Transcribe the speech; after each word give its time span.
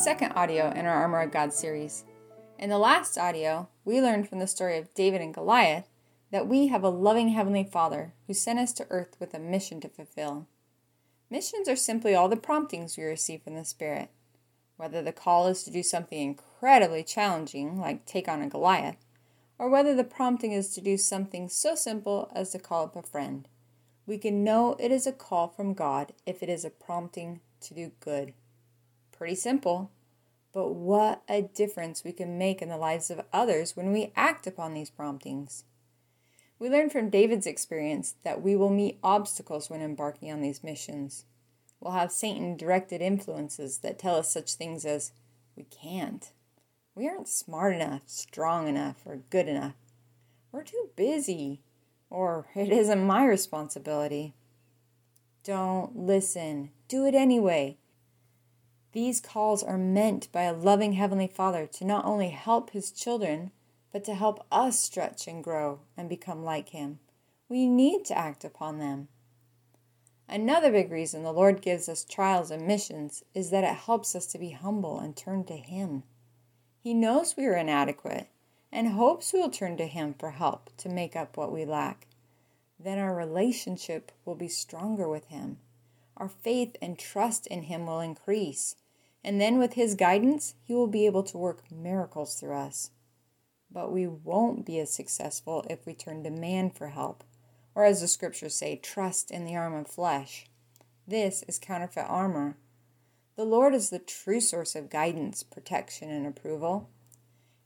second 0.00 0.32
audio 0.32 0.70
in 0.70 0.86
our 0.86 0.94
Armor 0.94 1.20
of 1.20 1.30
God 1.30 1.52
series. 1.52 2.04
In 2.58 2.70
the 2.70 2.78
last 2.78 3.18
audio, 3.18 3.68
we 3.84 4.00
learned 4.00 4.30
from 4.30 4.38
the 4.38 4.46
story 4.46 4.78
of 4.78 4.94
David 4.94 5.20
and 5.20 5.34
Goliath 5.34 5.90
that 6.30 6.46
we 6.46 6.68
have 6.68 6.82
a 6.82 6.88
loving 6.88 7.28
Heavenly 7.28 7.64
Father 7.64 8.14
who 8.26 8.32
sent 8.32 8.58
us 8.58 8.72
to 8.72 8.86
earth 8.88 9.14
with 9.20 9.34
a 9.34 9.38
mission 9.38 9.78
to 9.82 9.90
fulfill. 9.90 10.46
Missions 11.28 11.68
are 11.68 11.76
simply 11.76 12.14
all 12.14 12.30
the 12.30 12.36
promptings 12.38 12.96
we 12.96 13.04
receive 13.04 13.42
from 13.42 13.56
the 13.56 13.64
Spirit. 13.64 14.08
Whether 14.78 15.02
the 15.02 15.12
call 15.12 15.48
is 15.48 15.64
to 15.64 15.70
do 15.70 15.82
something 15.82 16.18
incredibly 16.18 17.02
challenging, 17.02 17.78
like 17.78 18.06
take 18.06 18.26
on 18.26 18.40
a 18.40 18.48
Goliath, 18.48 19.04
or 19.58 19.68
whether 19.68 19.94
the 19.94 20.02
prompting 20.02 20.52
is 20.52 20.70
to 20.70 20.80
do 20.80 20.96
something 20.96 21.46
so 21.50 21.74
simple 21.74 22.32
as 22.34 22.52
to 22.52 22.58
call 22.58 22.84
up 22.84 22.96
a 22.96 23.02
friend, 23.02 23.48
we 24.06 24.16
can 24.16 24.42
know 24.42 24.76
it 24.80 24.90
is 24.90 25.06
a 25.06 25.12
call 25.12 25.48
from 25.48 25.74
God 25.74 26.14
if 26.24 26.42
it 26.42 26.48
is 26.48 26.64
a 26.64 26.70
prompting 26.70 27.40
to 27.60 27.74
do 27.74 27.92
good. 28.00 28.32
Pretty 29.20 29.34
simple, 29.34 29.90
but 30.54 30.70
what 30.70 31.20
a 31.28 31.42
difference 31.42 32.02
we 32.02 32.10
can 32.10 32.38
make 32.38 32.62
in 32.62 32.70
the 32.70 32.78
lives 32.78 33.10
of 33.10 33.20
others 33.34 33.76
when 33.76 33.92
we 33.92 34.14
act 34.16 34.46
upon 34.46 34.72
these 34.72 34.88
promptings. 34.88 35.64
We 36.58 36.70
learn 36.70 36.88
from 36.88 37.10
David's 37.10 37.46
experience 37.46 38.14
that 38.24 38.40
we 38.40 38.56
will 38.56 38.70
meet 38.70 38.98
obstacles 39.02 39.68
when 39.68 39.82
embarking 39.82 40.32
on 40.32 40.40
these 40.40 40.64
missions. 40.64 41.26
We'll 41.80 41.92
have 41.92 42.10
Satan 42.10 42.56
directed 42.56 43.02
influences 43.02 43.80
that 43.80 43.98
tell 43.98 44.16
us 44.16 44.32
such 44.32 44.54
things 44.54 44.86
as, 44.86 45.12
we 45.54 45.64
can't. 45.64 46.32
We 46.94 47.06
aren't 47.06 47.28
smart 47.28 47.74
enough, 47.74 48.04
strong 48.06 48.68
enough, 48.68 49.02
or 49.04 49.20
good 49.28 49.48
enough. 49.48 49.74
We're 50.50 50.64
too 50.64 50.88
busy. 50.96 51.60
Or 52.08 52.46
it 52.54 52.72
isn't 52.72 53.06
my 53.06 53.26
responsibility. 53.26 54.32
Don't 55.44 55.94
listen. 55.94 56.70
Do 56.88 57.04
it 57.04 57.14
anyway. 57.14 57.76
These 58.92 59.20
calls 59.20 59.62
are 59.62 59.78
meant 59.78 60.32
by 60.32 60.42
a 60.42 60.52
loving 60.52 60.94
Heavenly 60.94 61.28
Father 61.28 61.66
to 61.66 61.84
not 61.84 62.04
only 62.04 62.30
help 62.30 62.70
His 62.70 62.90
children, 62.90 63.52
but 63.92 64.04
to 64.04 64.14
help 64.14 64.44
us 64.50 64.80
stretch 64.80 65.28
and 65.28 65.44
grow 65.44 65.80
and 65.96 66.08
become 66.08 66.44
like 66.44 66.70
Him. 66.70 66.98
We 67.48 67.66
need 67.66 68.04
to 68.06 68.18
act 68.18 68.44
upon 68.44 68.78
them. 68.78 69.08
Another 70.28 70.70
big 70.70 70.90
reason 70.90 71.22
the 71.22 71.32
Lord 71.32 71.62
gives 71.62 71.88
us 71.88 72.04
trials 72.04 72.50
and 72.50 72.66
missions 72.66 73.24
is 73.34 73.50
that 73.50 73.64
it 73.64 73.74
helps 73.74 74.14
us 74.14 74.26
to 74.26 74.38
be 74.38 74.50
humble 74.50 74.98
and 75.00 75.16
turn 75.16 75.44
to 75.44 75.56
Him. 75.56 76.04
He 76.82 76.94
knows 76.94 77.36
we 77.36 77.46
are 77.46 77.56
inadequate 77.56 78.28
and 78.72 78.88
hopes 78.88 79.32
we 79.32 79.40
will 79.40 79.50
turn 79.50 79.76
to 79.76 79.86
Him 79.86 80.14
for 80.18 80.30
help 80.30 80.70
to 80.78 80.88
make 80.88 81.16
up 81.16 81.36
what 81.36 81.52
we 81.52 81.64
lack. 81.64 82.06
Then 82.78 82.98
our 82.98 83.14
relationship 83.14 84.12
will 84.24 84.36
be 84.36 84.48
stronger 84.48 85.08
with 85.08 85.26
Him. 85.26 85.58
Our 86.16 86.28
faith 86.28 86.76
and 86.80 86.98
trust 86.98 87.46
in 87.46 87.62
Him 87.64 87.86
will 87.86 88.00
increase. 88.00 88.76
And 89.22 89.40
then, 89.40 89.58
with 89.58 89.74
His 89.74 89.94
guidance, 89.94 90.54
He 90.64 90.74
will 90.74 90.86
be 90.86 91.06
able 91.06 91.22
to 91.24 91.38
work 91.38 91.70
miracles 91.70 92.34
through 92.34 92.54
us 92.56 92.90
but 93.72 93.92
we 93.92 94.06
won't 94.06 94.66
be 94.66 94.78
as 94.78 94.92
successful 94.92 95.64
if 95.70 95.86
we 95.86 95.94
turn 95.94 96.24
to 96.24 96.30
man 96.30 96.70
for 96.70 96.88
help, 96.88 97.22
or 97.74 97.84
as 97.84 98.00
the 98.00 98.08
scriptures 98.08 98.54
say, 98.54 98.76
trust 98.76 99.30
in 99.30 99.44
the 99.44 99.54
arm 99.54 99.74
of 99.74 99.86
flesh. 99.86 100.46
This 101.06 101.44
is 101.46 101.58
counterfeit 101.58 102.06
armor. 102.08 102.56
The 103.36 103.44
Lord 103.44 103.74
is 103.74 103.90
the 103.90 103.98
true 103.98 104.40
source 104.40 104.74
of 104.74 104.90
guidance, 104.90 105.42
protection, 105.42 106.10
and 106.10 106.26
approval. 106.26 106.90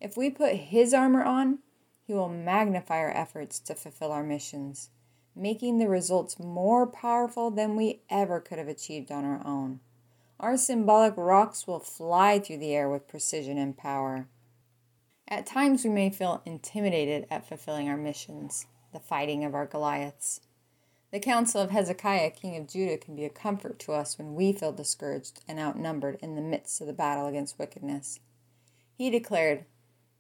If 0.01 0.17
we 0.17 0.31
put 0.31 0.55
His 0.55 0.93
armor 0.93 1.25
on, 1.25 1.61
He 2.07 2.13
will 2.13 2.29
magnify 2.29 2.99
our 2.99 3.17
efforts 3.17 3.59
to 3.61 3.75
fulfill 3.75 4.13
our 4.13 4.23
missions, 4.23 4.91
making 5.35 5.79
the 5.79 5.89
results 5.89 6.39
more 6.39 6.87
powerful 6.87 7.51
than 7.51 7.77
we 7.77 8.03
ever 8.11 8.41
could 8.41 8.59
have 8.59 8.69
achieved 8.69 9.11
on 9.11 9.25
our 9.25 9.45
own. 9.47 9.81
Our 10.45 10.59
symbolic 10.59 11.15
rocks 11.17 11.67
will 11.67 11.81
fly 11.81 12.39
through 12.39 12.59
the 12.59 12.75
air 12.75 12.87
with 12.87 13.09
precision 13.09 13.57
and 13.57 13.75
power. 13.75 14.29
At 15.27 15.47
times, 15.47 15.85
we 15.85 15.89
may 15.89 16.11
feel 16.11 16.43
intimidated 16.45 17.27
at 17.31 17.49
fulfilling 17.49 17.89
our 17.89 17.97
missions, 17.97 18.67
the 18.93 19.01
fighting 19.01 19.43
of 19.43 19.55
our 19.55 19.65
Goliaths. 19.65 20.43
The 21.13 21.19
counsel 21.19 21.63
of 21.63 21.71
Hezekiah, 21.71 22.33
king 22.33 22.59
of 22.59 22.69
Judah, 22.69 22.99
can 22.99 23.17
be 23.17 23.25
a 23.25 23.31
comfort 23.31 23.79
to 23.79 23.93
us 23.93 24.19
when 24.19 24.35
we 24.35 24.53
feel 24.53 24.71
discouraged 24.71 25.41
and 25.49 25.59
outnumbered 25.59 26.19
in 26.21 26.35
the 26.35 26.43
midst 26.43 26.79
of 26.83 26.89
the 26.89 26.93
battle 26.93 27.27
against 27.27 27.59
wickedness. 27.59 28.21
He 28.99 29.09
declared, 29.09 29.65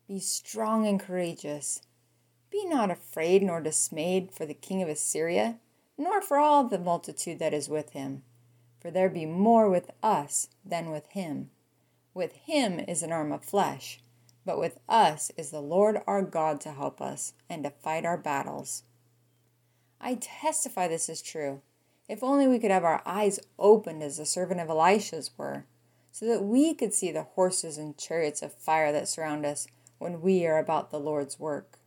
Be 0.08 0.20
strong 0.20 0.86
and 0.86 0.98
courageous. 0.98 1.82
Be 2.48 2.64
not 2.64 2.90
afraid 2.90 3.42
nor 3.42 3.60
dismayed 3.60 4.32
for 4.32 4.46
the 4.46 4.54
king 4.54 4.80
of 4.80 4.88
Assyria, 4.88 5.58
nor 5.98 6.22
for 6.22 6.38
all 6.38 6.64
the 6.64 6.78
multitude 6.78 7.38
that 7.40 7.52
is 7.52 7.68
with 7.68 7.90
him. 7.90 8.22
For 8.84 8.92
there 8.92 9.08
be 9.08 9.26
more 9.26 9.68
with 9.68 9.90
us 10.00 10.50
than 10.64 10.90
with 10.90 11.06
him. 11.08 11.50
With 12.12 12.34
him 12.34 12.78
is 12.78 13.02
an 13.02 13.10
arm 13.10 13.32
of 13.32 13.44
flesh 13.44 13.98
but 14.44 14.58
with 14.58 14.78
us 14.88 15.30
is 15.36 15.50
the 15.50 15.60
Lord 15.60 16.00
our 16.06 16.22
God 16.22 16.60
to 16.62 16.72
help 16.72 17.00
us 17.00 17.34
and 17.48 17.64
to 17.64 17.70
fight 17.70 18.04
our 18.04 18.18
battles. 18.18 18.84
I 20.00 20.16
testify 20.16 20.88
this 20.88 21.08
is 21.08 21.22
true. 21.22 21.62
If 22.08 22.22
only 22.22 22.46
we 22.46 22.58
could 22.58 22.70
have 22.70 22.84
our 22.84 23.02
eyes 23.06 23.40
opened 23.58 24.02
as 24.02 24.18
the 24.18 24.26
servant 24.26 24.60
of 24.60 24.68
Elisha's 24.68 25.30
were, 25.38 25.64
so 26.12 26.26
that 26.26 26.44
we 26.44 26.74
could 26.74 26.92
see 26.92 27.10
the 27.10 27.22
horses 27.22 27.78
and 27.78 27.96
chariots 27.96 28.42
of 28.42 28.52
fire 28.52 28.92
that 28.92 29.08
surround 29.08 29.46
us 29.46 29.66
when 29.98 30.20
we 30.20 30.46
are 30.46 30.58
about 30.58 30.90
the 30.90 31.00
Lord's 31.00 31.40
work. 31.40 31.78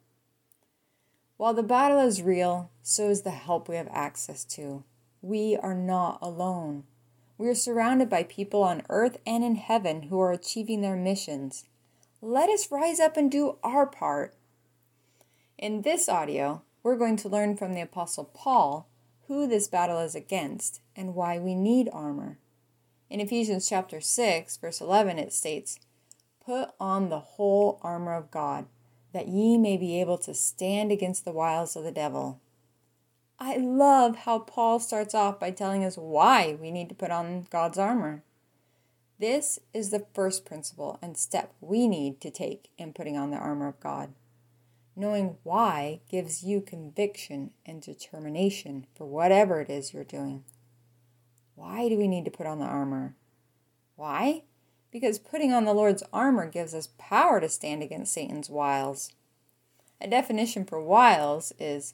While 1.38 1.53
the 1.53 1.64
battle 1.64 2.00
is 2.00 2.24
real, 2.24 2.72
so 2.81 3.09
is 3.09 3.22
the 3.22 3.29
help 3.29 3.69
we 3.69 3.75
have 3.75 3.90
access 3.91 4.44
to. 4.46 4.84
We 5.22 5.57
are 5.57 5.75
not 5.75 6.19
alone. 6.22 6.83
We 7.38 7.47
are 7.47 7.55
surrounded 7.55 8.09
by 8.09 8.23
people 8.23 8.63
on 8.63 8.83
earth 8.89 9.17
and 9.25 9.44
in 9.44 9.55
heaven 9.55 10.03
who 10.03 10.19
are 10.19 10.31
achieving 10.31 10.81
their 10.81 10.95
missions 10.95 11.66
let 12.22 12.50
us 12.50 12.72
rise 12.72 13.00
up 13.00 13.16
and 13.16 13.29
do 13.29 13.57
our 13.63 13.85
part. 13.85 14.33
In 15.57 15.83
this 15.83 16.09
audio, 16.09 16.63
we're 16.81 16.97
going 16.97 17.16
to 17.17 17.29
learn 17.29 17.55
from 17.55 17.73
the 17.73 17.81
Apostle 17.81 18.25
Paul 18.33 18.88
who 19.28 19.45
this 19.45 19.67
battle 19.67 20.00
is 20.00 20.16
against 20.16 20.81
and 20.95 21.13
why 21.13 21.38
we 21.38 21.53
need 21.53 21.89
armor. 21.94 22.39
In 23.09 23.19
Ephesians 23.19 23.69
chapter 23.69 24.01
6, 24.01 24.57
verse 24.57 24.81
11, 24.81 25.19
it 25.19 25.31
states, 25.31 25.79
Put 26.44 26.69
on 26.79 27.09
the 27.09 27.19
whole 27.19 27.79
armor 27.84 28.16
of 28.16 28.31
God, 28.31 28.66
that 29.13 29.28
ye 29.28 29.57
may 29.57 29.78
be 29.78 30.01
able 30.01 30.17
to 30.19 30.34
stand 30.34 30.91
against 30.91 31.23
the 31.23 31.31
wiles 31.31 31.75
of 31.75 31.84
the 31.84 31.91
devil. 31.91 32.39
I 33.39 33.57
love 33.57 34.15
how 34.17 34.39
Paul 34.39 34.79
starts 34.79 35.13
off 35.13 35.39
by 35.39 35.51
telling 35.51 35.83
us 35.83 35.95
why 35.95 36.57
we 36.59 36.71
need 36.71 36.89
to 36.89 36.95
put 36.95 37.11
on 37.11 37.45
God's 37.51 37.77
armor. 37.77 38.23
This 39.19 39.59
is 39.73 39.89
the 39.89 40.05
first 40.13 40.45
principle 40.45 40.97
and 41.01 41.17
step 41.17 41.53
we 41.61 41.87
need 41.87 42.19
to 42.21 42.31
take 42.31 42.69
in 42.77 42.93
putting 42.93 43.17
on 43.17 43.29
the 43.29 43.37
armor 43.37 43.67
of 43.67 43.79
God. 43.79 44.13
Knowing 44.95 45.37
why 45.43 45.99
gives 46.09 46.43
you 46.43 46.61
conviction 46.61 47.51
and 47.63 47.81
determination 47.81 48.87
for 48.95 49.05
whatever 49.05 49.61
it 49.61 49.69
is 49.69 49.93
you're 49.93 50.03
doing. 50.03 50.43
Why 51.53 51.89
do 51.89 51.97
we 51.97 52.07
need 52.07 52.25
to 52.25 52.31
put 52.31 52.47
on 52.47 52.57
the 52.59 52.65
armor? 52.65 53.15
Why? 53.95 54.43
Because 54.91 55.19
putting 55.19 55.51
on 55.51 55.65
the 55.65 55.73
Lord's 55.73 56.03
armor 56.11 56.47
gives 56.47 56.73
us 56.73 56.89
power 56.97 57.39
to 57.39 57.49
stand 57.49 57.83
against 57.83 58.13
Satan's 58.13 58.49
wiles. 58.49 59.11
A 60.01 60.07
definition 60.07 60.65
for 60.65 60.81
wiles 60.81 61.53
is 61.59 61.93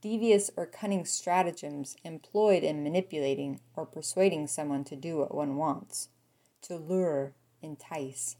devious 0.00 0.50
or 0.56 0.66
cunning 0.66 1.04
stratagems 1.04 1.96
employed 2.04 2.62
in 2.62 2.82
manipulating 2.82 3.60
or 3.74 3.86
persuading 3.86 4.46
someone 4.46 4.84
to 4.84 4.96
do 4.96 5.18
what 5.18 5.34
one 5.34 5.56
wants 5.56 6.08
to 6.62 6.76
lure, 6.76 7.32
entice. 7.62 8.36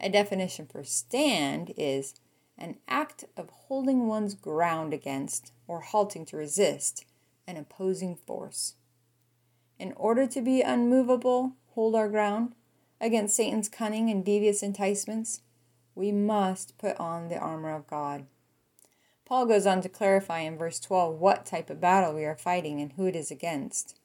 A 0.00 0.08
definition 0.08 0.66
for 0.66 0.84
stand 0.84 1.72
is 1.76 2.14
an 2.56 2.76
act 2.88 3.24
of 3.36 3.50
holding 3.50 4.06
one's 4.06 4.34
ground 4.34 4.92
against 4.92 5.52
or 5.66 5.80
halting 5.80 6.26
to 6.26 6.36
resist 6.36 7.04
an 7.46 7.56
opposing 7.56 8.16
force. 8.16 8.74
In 9.78 9.92
order 9.96 10.26
to 10.26 10.40
be 10.40 10.62
unmovable, 10.62 11.52
hold 11.70 11.94
our 11.94 12.08
ground 12.08 12.54
against 13.00 13.36
Satan's 13.36 13.68
cunning 13.68 14.08
and 14.08 14.24
devious 14.24 14.62
enticements, 14.62 15.40
we 15.94 16.12
must 16.12 16.78
put 16.78 16.98
on 16.98 17.28
the 17.28 17.38
armor 17.38 17.74
of 17.74 17.86
God. 17.86 18.26
Paul 19.24 19.46
goes 19.46 19.66
on 19.66 19.80
to 19.80 19.88
clarify 19.88 20.40
in 20.40 20.58
verse 20.58 20.78
12 20.78 21.18
what 21.18 21.46
type 21.46 21.70
of 21.70 21.80
battle 21.80 22.14
we 22.14 22.24
are 22.24 22.36
fighting 22.36 22.80
and 22.80 22.92
who 22.92 23.06
it 23.06 23.16
is 23.16 23.30
against. 23.30 23.98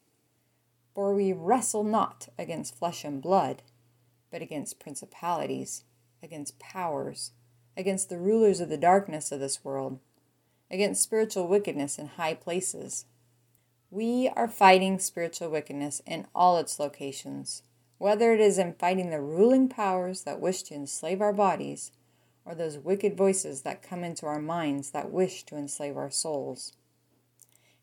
For 0.96 1.14
we 1.14 1.34
wrestle 1.34 1.84
not 1.84 2.30
against 2.38 2.78
flesh 2.78 3.04
and 3.04 3.22
blood, 3.22 3.62
but 4.32 4.42
against 4.42 4.80
principalities, 4.80 5.84
against 6.24 6.60
powers, 6.60 7.32
against 7.76 8.10
the 8.10 8.18
rulers 8.18 8.60
of 8.60 8.70
the 8.70 8.78
darkness 8.78 9.32
of 9.32 9.40
this 9.40 9.64
world, 9.64 10.00
against 10.72 11.04
spiritual 11.04 11.48
wickedness 11.48 11.98
in 11.98 12.08
high 12.08 12.34
places. 12.34 13.06
We 13.92 14.30
are 14.36 14.48
fighting 14.48 15.00
spiritual 15.00 15.50
wickedness 15.50 16.02
in 16.06 16.28
all 16.34 16.58
its 16.58 16.80
locations, 16.80 17.64
whether 17.98 18.34
it 18.34 18.40
is 18.40 18.58
in 18.58 18.74
fighting 18.74 19.10
the 19.10 19.22
ruling 19.22 19.68
powers 19.68 20.24
that 20.24 20.40
wish 20.40 20.64
to 20.64 20.76
enslave 20.76 21.22
our 21.22 21.34
bodies, 21.34 21.92
or 22.46 22.56
those 22.56 22.78
wicked 22.78 23.16
voices 23.16 23.62
that 23.62 23.82
come 23.82 24.04
into 24.04 24.26
our 24.26 24.42
minds 24.42 24.92
that 24.92 25.12
wish 25.12 25.44
to 25.44 25.56
enslave 25.56 25.98
our 25.98 26.12
souls. 26.12 26.74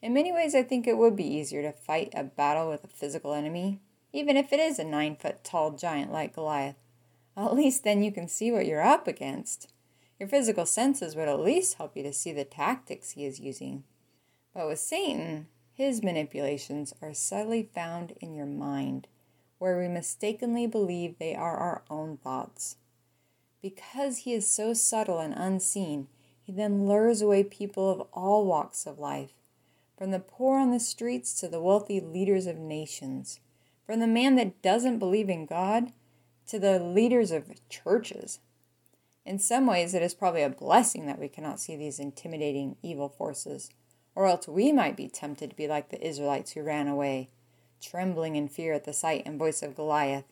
In 0.03 0.13
many 0.13 0.33
ways, 0.33 0.55
I 0.55 0.63
think 0.63 0.87
it 0.87 0.99
would 0.99 1.17
be 1.17 1.27
easier 1.27 1.63
to 1.63 1.73
fight 1.73 2.13
a 2.15 2.25
battle 2.25 2.69
with 2.69 2.85
a 2.85 2.89
physical 2.89 3.33
enemy, 3.33 3.81
even 4.13 4.37
if 4.37 4.53
it 4.53 4.61
is 4.61 4.79
a 4.79 4.85
nine 4.85 5.17
foot 5.17 5.43
tall 5.43 5.73
giant 5.73 6.13
like 6.13 6.35
Goliath. 6.35 6.77
At 7.37 7.55
least 7.55 7.85
then 7.85 8.03
you 8.03 8.13
can 8.13 8.29
see 8.29 8.51
what 8.51 8.67
you're 8.67 8.83
up 8.83 9.07
against. 9.07 9.73
Your 10.19 10.29
physical 10.29 10.65
senses 10.65 11.15
would 11.15 11.29
at 11.29 11.41
least 11.41 11.75
help 11.75 11.97
you 11.97 12.03
to 12.03 12.13
see 12.13 12.33
the 12.33 12.45
tactics 12.45 13.11
he 13.11 13.27
is 13.27 13.41
using. 13.41 13.85
But 14.55 14.69
with 14.69 14.79
Satan, 14.79 15.49
his 15.75 16.03
manipulations 16.03 16.95
are 17.03 17.13
subtly 17.13 17.69
found 17.75 18.15
in 18.23 18.35
your 18.35 18.47
mind, 18.47 19.09
where 19.59 19.79
we 19.79 19.89
mistakenly 19.89 20.67
believe 20.67 21.19
they 21.19 21.35
are 21.35 21.57
our 21.57 21.83
own 21.91 22.17
thoughts. 22.17 22.77
Because 23.67 24.19
he 24.19 24.33
is 24.33 24.49
so 24.49 24.75
subtle 24.75 25.19
and 25.19 25.35
unseen, 25.35 26.07
he 26.41 26.53
then 26.53 26.87
lures 26.87 27.21
away 27.21 27.43
people 27.43 27.91
of 27.91 28.07
all 28.13 28.47
walks 28.47 28.87
of 28.87 29.01
life, 29.01 29.33
from 29.99 30.13
the 30.13 30.21
poor 30.21 30.61
on 30.61 30.71
the 30.71 30.79
streets 30.79 31.35
to 31.41 31.49
the 31.49 31.61
wealthy 31.61 31.99
leaders 31.99 32.47
of 32.47 32.59
nations, 32.59 33.41
from 33.85 33.99
the 33.99 34.07
man 34.07 34.37
that 34.37 34.63
doesn't 34.63 35.01
believe 35.01 35.29
in 35.29 35.47
God 35.47 35.91
to 36.47 36.61
the 36.61 36.79
leaders 36.79 37.33
of 37.33 37.51
churches. 37.69 38.39
In 39.25 39.41
some 39.41 39.67
ways, 39.67 39.95
it 39.95 40.03
is 40.03 40.15
probably 40.15 40.43
a 40.43 40.49
blessing 40.49 41.07
that 41.07 41.19
we 41.19 41.27
cannot 41.27 41.59
see 41.59 41.75
these 41.75 41.99
intimidating 41.99 42.77
evil 42.85 43.09
forces, 43.09 43.71
or 44.15 44.27
else 44.27 44.47
we 44.47 44.71
might 44.71 44.97
be 44.97 45.09
tempted 45.09 45.51
to 45.51 45.57
be 45.57 45.67
like 45.67 45.89
the 45.89 46.07
Israelites 46.07 46.53
who 46.53 46.63
ran 46.63 46.87
away, 46.87 47.31
trembling 47.83 48.37
in 48.37 48.47
fear 48.47 48.75
at 48.75 48.85
the 48.85 48.93
sight 48.93 49.25
and 49.27 49.41
voice 49.41 49.61
of 49.61 49.75
Goliath. 49.75 50.27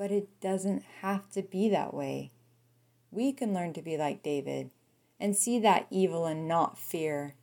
But 0.00 0.10
it 0.10 0.40
doesn't 0.40 0.82
have 1.02 1.28
to 1.32 1.42
be 1.42 1.68
that 1.68 1.92
way. 1.92 2.30
We 3.10 3.34
can 3.34 3.52
learn 3.52 3.74
to 3.74 3.82
be 3.82 3.98
like 3.98 4.22
David 4.22 4.70
and 5.20 5.36
see 5.36 5.58
that 5.58 5.88
evil 5.90 6.24
and 6.24 6.48
not 6.48 6.78
fear, 6.78 7.34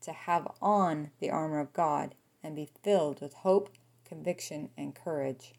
to 0.00 0.10
have 0.10 0.48
on 0.60 1.12
the 1.20 1.30
armor 1.30 1.60
of 1.60 1.72
God 1.72 2.16
and 2.42 2.56
be 2.56 2.68
filled 2.82 3.20
with 3.20 3.32
hope, 3.32 3.70
conviction, 4.04 4.70
and 4.76 4.92
courage. 4.92 5.54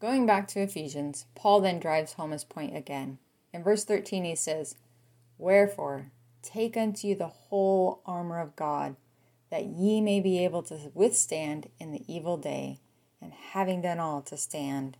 Going 0.00 0.24
back 0.24 0.48
to 0.48 0.60
Ephesians, 0.60 1.26
Paul 1.34 1.60
then 1.60 1.78
drives 1.78 2.14
home 2.14 2.30
his 2.30 2.44
point 2.44 2.74
again. 2.74 3.18
In 3.52 3.62
verse 3.62 3.84
13, 3.84 4.24
he 4.24 4.36
says, 4.36 4.76
Wherefore, 5.36 6.10
take 6.40 6.74
unto 6.74 7.06
you 7.06 7.16
the 7.16 7.26
whole 7.26 8.00
armor 8.06 8.40
of 8.40 8.56
God, 8.56 8.96
that 9.50 9.66
ye 9.66 10.00
may 10.00 10.20
be 10.22 10.42
able 10.42 10.62
to 10.62 10.90
withstand 10.94 11.68
in 11.78 11.92
the 11.92 12.02
evil 12.10 12.38
day, 12.38 12.78
and 13.20 13.34
having 13.34 13.82
done 13.82 14.00
all 14.00 14.22
to 14.22 14.38
stand. 14.38 14.96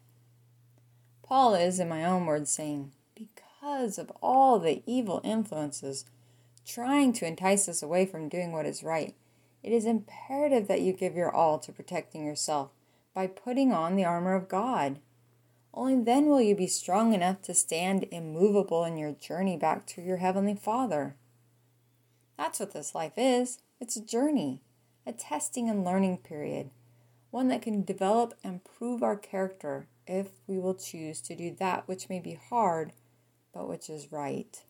Paul 1.25 1.55
is, 1.55 1.81
in 1.81 1.89
my 1.89 2.05
own 2.05 2.27
words, 2.27 2.51
saying, 2.51 2.93
Because 3.15 3.99
of 3.99 4.13
all 4.23 4.59
the 4.59 4.83
evil 4.87 5.23
influences 5.25 6.05
trying 6.67 7.13
to 7.15 7.27
entice 7.27 7.69
us 7.69 7.83
away 7.83 8.05
from 8.05 8.29
doing 8.29 8.53
what 8.53 8.67
is 8.67 8.85
right, 8.85 9.15
it 9.63 9.73
is 9.73 9.87
imperative 9.87 10.69
that 10.69 10.83
you 10.83 10.93
give 10.93 11.17
your 11.17 11.35
all 11.35 11.59
to 11.61 11.73
protecting 11.73 12.25
yourself 12.25 12.71
by 13.15 13.27
putting 13.27 13.73
on 13.73 13.97
the 13.97 14.05
armor 14.05 14.35
of 14.35 14.49
God. 14.49 14.99
Only 15.73 16.05
then 16.05 16.27
will 16.27 16.43
you 16.43 16.55
be 16.55 16.67
strong 16.67 17.15
enough 17.15 17.41
to 17.43 17.55
stand 17.55 18.07
immovable 18.11 18.85
in 18.85 18.99
your 18.99 19.13
journey 19.13 19.57
back 19.57 19.87
to 19.87 20.03
your 20.03 20.19
Heavenly 20.19 20.55
Father. 20.55 21.17
That's 22.37 22.61
what 22.61 22.73
this 22.73 22.95
life 22.95 23.15
is 23.17 23.59
it's 23.81 23.97
a 23.97 24.05
journey, 24.05 24.61
a 25.07 25.13
testing 25.13 25.69
and 25.69 25.85
learning 25.85 26.19
period, 26.19 26.71
one 27.35 27.49
that 27.49 27.63
can 27.63 27.83
develop 27.83 28.33
and 28.45 28.63
prove 28.63 29.03
our 29.03 29.17
character 29.17 29.89
if 30.07 30.29
we 30.47 30.57
will 30.57 30.77
choose 30.77 31.21
to 31.21 31.35
do 31.35 31.53
that 31.59 31.89
which 31.89 32.09
may 32.09 32.21
be 32.21 32.39
hard, 32.49 32.93
but 33.53 33.69
which 33.69 33.91
is 33.91 34.13
right. 34.13 34.63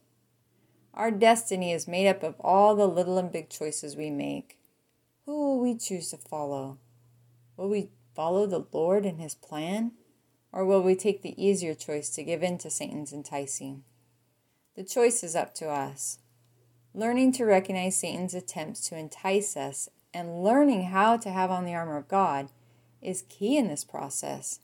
Our 0.95 1.11
destiny 1.11 1.73
is 1.73 1.87
made 1.87 2.09
up 2.09 2.23
of 2.23 2.41
all 2.41 2.75
the 2.75 2.87
little 2.89 3.19
and 3.19 3.31
big 3.31 3.51
choices 3.51 3.97
we 3.97 4.09
make. 4.09 4.59
Who 5.27 5.33
will 5.33 5.61
we 5.61 5.77
choose 5.77 6.09
to 6.13 6.17
follow? 6.17 6.79
Will 7.59 7.69
we 7.69 7.91
follow 8.17 8.47
the 8.47 8.65
Lord 8.73 9.05
and 9.05 9.21
His 9.21 9.35
plan? 9.35 9.93
Or 10.51 10.65
will 10.65 10.83
we 10.83 10.97
take 10.97 11.21
the 11.21 11.37
easier 11.37 11.75
choice 11.75 12.09
to 12.11 12.25
give 12.25 12.43
in 12.43 12.57
to 12.59 12.71
Satan's 12.71 13.13
enticing? 13.13 13.85
The 14.75 14.85
choice 14.85 15.23
is 15.23 15.37
up 15.37 15.55
to 15.57 15.69
us. 15.69 16.19
Learning 16.95 17.31
to 17.33 17.45
recognize 17.45 17.99
Satan's 17.99 18.33
attempts 18.33 18.89
to 18.89 18.97
entice 18.97 19.55
us 19.55 19.91
and 20.15 20.45
learning 20.45 20.85
how 20.85 21.17
to 21.19 21.31
have 21.31 21.51
on 21.51 21.65
the 21.65 21.75
armor 21.75 21.99
of 21.99 22.09
God 22.09 22.49
is 23.03 23.25
key 23.29 23.59
in 23.59 23.69
this 23.69 23.85
process. 23.85 24.61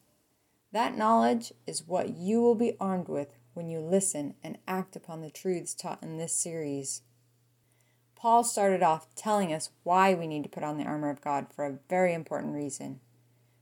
That 0.73 0.97
knowledge 0.97 1.53
is 1.67 1.87
what 1.87 2.17
you 2.17 2.41
will 2.41 2.55
be 2.55 2.77
armed 2.81 3.09
with 3.09 3.35
when 3.53 3.69
you 3.69 3.81
listen 3.81 4.35
and 4.45 4.57
act 4.69 4.95
upon 4.95 5.21
the 5.21 5.31
truths 5.31 5.75
taught 5.75 6.03
in 6.03 6.17
this 6.17 6.33
series. 6.33 7.03
Paul 8.15 8.45
started 8.45 8.83
off 8.83 9.13
telling 9.17 9.53
us 9.53 9.71
why 9.83 10.15
we 10.15 10.29
need 10.29 10.45
to 10.45 10.49
put 10.49 10.63
on 10.63 10.79
the 10.79 10.85
armor 10.85 11.11
of 11.11 11.21
God 11.21 11.47
for 11.53 11.65
a 11.65 11.79
very 11.89 12.15
important 12.15 12.55
reason. 12.55 13.01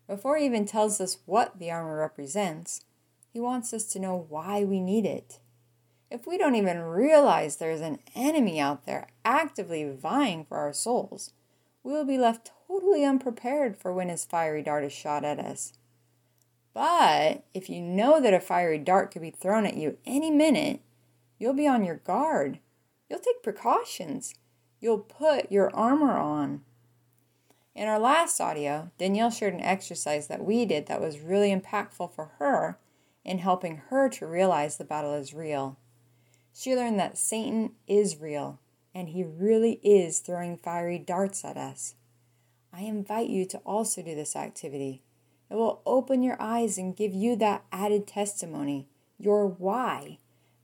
Before 0.07 0.37
he 0.37 0.45
even 0.45 0.67
tells 0.67 1.01
us 1.01 1.19
what 1.25 1.59
the 1.59 1.71
armor 1.71 1.99
represents, 1.99 2.85
he 3.33 3.41
wants 3.41 3.73
us 3.73 3.85
to 3.87 3.99
know 3.99 4.27
why 4.29 4.65
we 4.65 4.81
need 4.81 5.07
it. 5.07 5.39
If 6.11 6.27
we 6.27 6.39
don't 6.39 6.55
even 6.55 6.81
realize 6.81 7.57
there's 7.57 7.81
an 7.81 7.99
enemy 8.15 8.59
out 8.59 8.85
there 8.85 9.09
actively 9.25 9.89
vying 9.91 10.45
for 10.45 10.59
our 10.59 10.73
souls, 10.73 11.33
we 11.89 11.95
will 11.95 12.05
be 12.05 12.19
left 12.19 12.51
totally 12.69 13.03
unprepared 13.03 13.75
for 13.75 13.95
when 13.95 14.11
his 14.11 14.27
fiery 14.27 14.63
dart 14.63 14.85
is 14.85 14.93
shot 14.93 15.25
at 15.25 15.39
us. 15.39 15.73
But 16.75 17.47
if 17.55 17.71
you 17.71 17.81
know 17.81 18.21
that 18.21 18.35
a 18.35 18.41
fiery 18.41 18.77
dart 18.77 19.11
could 19.11 19.23
be 19.23 19.31
thrown 19.31 19.65
at 19.65 19.79
you 19.79 19.97
any 20.05 20.31
minute, 20.31 20.83
you'll 21.39 21.55
be 21.55 21.67
on 21.67 21.87
your 21.87 21.97
guard. 21.97 22.59
You'll 23.09 23.21
take 23.21 23.43
precautions. 23.43 24.35
You'll 24.81 24.99
put 24.99 25.51
your 25.51 25.75
armor 25.75 26.19
on. 26.19 26.61
In 27.75 27.89
our 27.89 27.99
last 27.99 28.39
audio, 28.39 28.91
Danielle 28.99 29.31
shared 29.31 29.55
an 29.55 29.63
exercise 29.63 30.27
that 30.27 30.45
we 30.45 30.67
did 30.67 30.89
that 30.89 31.01
was 31.01 31.21
really 31.21 31.57
impactful 31.57 32.13
for 32.13 32.33
her 32.39 32.79
in 33.25 33.39
helping 33.39 33.79
her 33.89 34.11
to 34.11 34.27
realize 34.27 34.77
the 34.77 34.85
battle 34.85 35.15
is 35.15 35.33
real. 35.33 35.79
She 36.53 36.77
learned 36.77 37.01
that 37.01 37.17
Satan 37.17 37.73
is 37.87 38.21
real 38.21 38.59
and 38.99 39.11
he 39.11 39.23
really 39.23 39.79
is 39.85 40.19
throwing 40.19 40.57
fiery 40.57 40.99
darts 40.99 41.45
at 41.45 41.57
us. 41.57 41.95
I 42.73 42.81
invite 42.81 43.31
you 43.31 43.47
to 43.47 43.59
also 43.59 44.03
do 44.03 44.17
this 44.17 44.35
activity. 44.35 45.03
It 45.49 45.55
will 45.55 45.83
open 45.87 46.25
your 46.25 46.37
eyes 46.41 46.79
and 46.79 46.97
give 46.97 47.15
you 47.15 47.37
that 47.37 47.65
added 47.71 48.09
testimony, 48.09 48.89
your 49.17 49.47
why, 49.47 50.19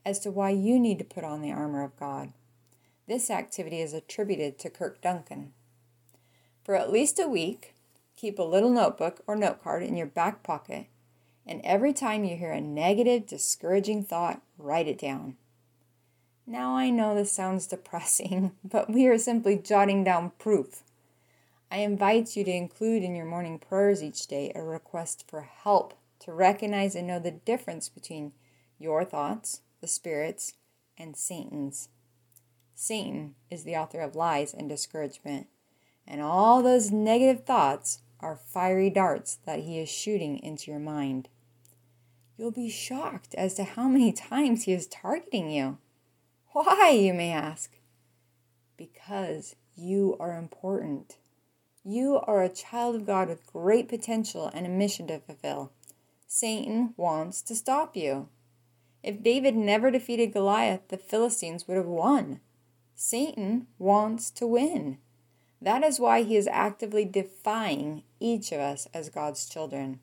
as 0.04 0.18
to 0.20 0.32
why 0.32 0.50
you 0.50 0.80
need 0.80 0.98
to 0.98 1.04
put 1.04 1.22
on 1.22 1.42
the 1.42 1.52
armor 1.52 1.84
of 1.84 1.96
God. 1.96 2.32
This 3.06 3.30
activity 3.30 3.80
is 3.80 3.94
attributed 3.94 4.58
to 4.58 4.68
Kirk 4.68 5.00
Duncan. 5.00 5.52
For 6.64 6.74
at 6.74 6.92
least 6.92 7.20
a 7.20 7.28
week, 7.28 7.76
keep 8.16 8.40
a 8.40 8.42
little 8.42 8.70
notebook 8.70 9.20
or 9.28 9.36
note 9.36 9.62
card 9.62 9.84
in 9.84 9.96
your 9.96 10.08
back 10.08 10.42
pocket, 10.42 10.86
and 11.46 11.60
every 11.62 11.92
time 11.92 12.24
you 12.24 12.36
hear 12.36 12.50
a 12.50 12.60
negative, 12.60 13.28
discouraging 13.28 14.02
thought, 14.02 14.42
write 14.58 14.88
it 14.88 14.98
down. 14.98 15.36
Now 16.46 16.76
I 16.76 16.90
know 16.90 17.14
this 17.14 17.32
sounds 17.32 17.66
depressing, 17.66 18.52
but 18.64 18.90
we 18.90 19.06
are 19.06 19.18
simply 19.18 19.56
jotting 19.56 20.04
down 20.04 20.32
proof. 20.38 20.82
I 21.70 21.78
invite 21.78 22.36
you 22.36 22.44
to 22.44 22.50
include 22.50 23.02
in 23.02 23.16
your 23.16 23.26
morning 23.26 23.58
prayers 23.58 24.02
each 24.02 24.26
day 24.26 24.52
a 24.54 24.62
request 24.62 25.24
for 25.26 25.42
help 25.42 25.94
to 26.20 26.32
recognize 26.32 26.94
and 26.94 27.06
know 27.06 27.18
the 27.18 27.30
difference 27.30 27.88
between 27.88 28.32
your 28.78 29.04
thoughts, 29.04 29.62
the 29.80 29.88
Spirit's, 29.88 30.54
and 30.96 31.16
Satan's. 31.16 31.88
Satan 32.74 33.34
is 33.50 33.64
the 33.64 33.76
author 33.76 34.00
of 34.00 34.14
lies 34.14 34.52
and 34.52 34.68
discouragement. 34.68 35.46
And 36.06 36.20
all 36.20 36.62
those 36.62 36.90
negative 36.90 37.44
thoughts 37.44 38.00
are 38.20 38.36
fiery 38.36 38.90
darts 38.90 39.38
that 39.46 39.60
he 39.60 39.78
is 39.78 39.88
shooting 39.88 40.38
into 40.38 40.70
your 40.70 40.80
mind. 40.80 41.28
You'll 42.36 42.50
be 42.50 42.68
shocked 42.68 43.34
as 43.34 43.54
to 43.54 43.64
how 43.64 43.88
many 43.88 44.12
times 44.30 44.64
he 44.64 44.72
is 44.72 44.86
targeting 44.86 45.50
you. 45.50 45.78
Why, 46.54 46.90
you 46.90 47.12
may 47.12 47.32
ask? 47.32 47.72
Because 48.76 49.56
you 49.74 50.16
are 50.20 50.38
important. 50.38 51.16
You 51.84 52.20
are 52.28 52.44
a 52.44 52.48
child 52.48 52.94
of 52.94 53.04
God 53.04 53.28
with 53.28 53.52
great 53.52 53.88
potential 53.88 54.52
and 54.54 54.64
a 54.64 54.68
mission 54.68 55.08
to 55.08 55.18
fulfill. 55.18 55.72
Satan 56.28 56.94
wants 56.96 57.42
to 57.42 57.56
stop 57.56 57.96
you. 57.96 58.28
If 59.02 59.20
David 59.20 59.56
never 59.56 59.90
defeated 59.90 60.32
Goliath, 60.32 60.86
the 60.90 60.96
Philistines 60.96 61.66
would 61.66 61.76
have 61.76 61.86
won. 61.86 62.38
Satan 62.94 63.66
wants 63.76 64.30
to 64.30 64.46
win. 64.46 64.98
That 65.60 65.82
is 65.82 65.98
why 65.98 66.22
he 66.22 66.36
is 66.36 66.46
actively 66.46 67.04
defying 67.04 68.04
each 68.20 68.52
of 68.52 68.60
us 68.60 68.86
as 68.94 69.08
God's 69.08 69.48
children. 69.48 69.98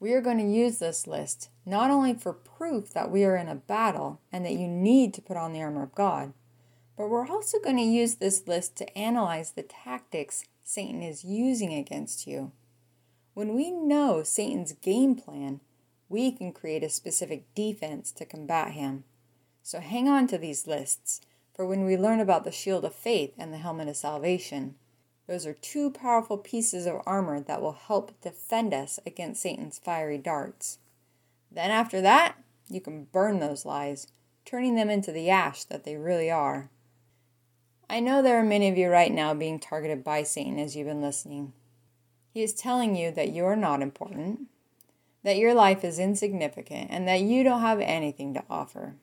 We 0.00 0.12
are 0.12 0.20
going 0.20 0.38
to 0.38 0.44
use 0.44 0.78
this 0.78 1.06
list 1.06 1.50
not 1.66 1.90
only 1.90 2.14
for 2.14 2.32
proof 2.32 2.92
that 2.92 3.10
we 3.10 3.24
are 3.24 3.36
in 3.36 3.48
a 3.48 3.56
battle 3.56 4.20
and 4.32 4.44
that 4.44 4.54
you 4.54 4.68
need 4.68 5.12
to 5.14 5.22
put 5.22 5.36
on 5.36 5.52
the 5.52 5.60
armor 5.60 5.82
of 5.82 5.94
God, 5.94 6.32
but 6.96 7.08
we're 7.08 7.28
also 7.28 7.58
going 7.58 7.76
to 7.76 7.82
use 7.82 8.16
this 8.16 8.46
list 8.46 8.76
to 8.76 8.98
analyze 8.98 9.52
the 9.52 9.62
tactics 9.62 10.44
Satan 10.62 11.02
is 11.02 11.24
using 11.24 11.72
against 11.72 12.26
you. 12.26 12.52
When 13.34 13.54
we 13.54 13.70
know 13.70 14.22
Satan's 14.22 14.72
game 14.72 15.14
plan, 15.14 15.60
we 16.08 16.32
can 16.32 16.52
create 16.52 16.82
a 16.82 16.88
specific 16.88 17.54
defense 17.54 18.12
to 18.12 18.24
combat 18.24 18.72
him. 18.72 19.04
So 19.62 19.80
hang 19.80 20.08
on 20.08 20.26
to 20.28 20.38
these 20.38 20.66
lists 20.66 21.20
for 21.54 21.66
when 21.66 21.84
we 21.84 21.96
learn 21.96 22.20
about 22.20 22.44
the 22.44 22.52
shield 22.52 22.84
of 22.84 22.94
faith 22.94 23.34
and 23.36 23.52
the 23.52 23.58
helmet 23.58 23.88
of 23.88 23.96
salvation. 23.96 24.76
Those 25.28 25.46
are 25.46 25.52
two 25.52 25.90
powerful 25.90 26.38
pieces 26.38 26.86
of 26.86 27.02
armor 27.04 27.38
that 27.38 27.60
will 27.60 27.72
help 27.72 28.18
defend 28.22 28.72
us 28.72 28.98
against 29.04 29.42
Satan's 29.42 29.78
fiery 29.78 30.16
darts. 30.16 30.78
Then, 31.52 31.70
after 31.70 32.00
that, 32.00 32.36
you 32.70 32.80
can 32.80 33.04
burn 33.04 33.38
those 33.38 33.66
lies, 33.66 34.06
turning 34.46 34.74
them 34.74 34.88
into 34.88 35.12
the 35.12 35.28
ash 35.28 35.64
that 35.64 35.84
they 35.84 35.96
really 35.96 36.30
are. 36.30 36.70
I 37.90 38.00
know 38.00 38.22
there 38.22 38.38
are 38.38 38.44
many 38.44 38.68
of 38.68 38.78
you 38.78 38.88
right 38.88 39.12
now 39.12 39.34
being 39.34 39.58
targeted 39.58 40.02
by 40.02 40.22
Satan 40.22 40.58
as 40.58 40.74
you've 40.74 40.86
been 40.86 41.02
listening. 41.02 41.52
He 42.32 42.42
is 42.42 42.54
telling 42.54 42.96
you 42.96 43.10
that 43.10 43.32
you 43.32 43.44
are 43.44 43.56
not 43.56 43.82
important, 43.82 44.46
that 45.24 45.36
your 45.36 45.52
life 45.52 45.84
is 45.84 45.98
insignificant, 45.98 46.88
and 46.90 47.06
that 47.06 47.20
you 47.20 47.44
don't 47.44 47.60
have 47.60 47.80
anything 47.80 48.32
to 48.32 48.44
offer, 48.48 48.94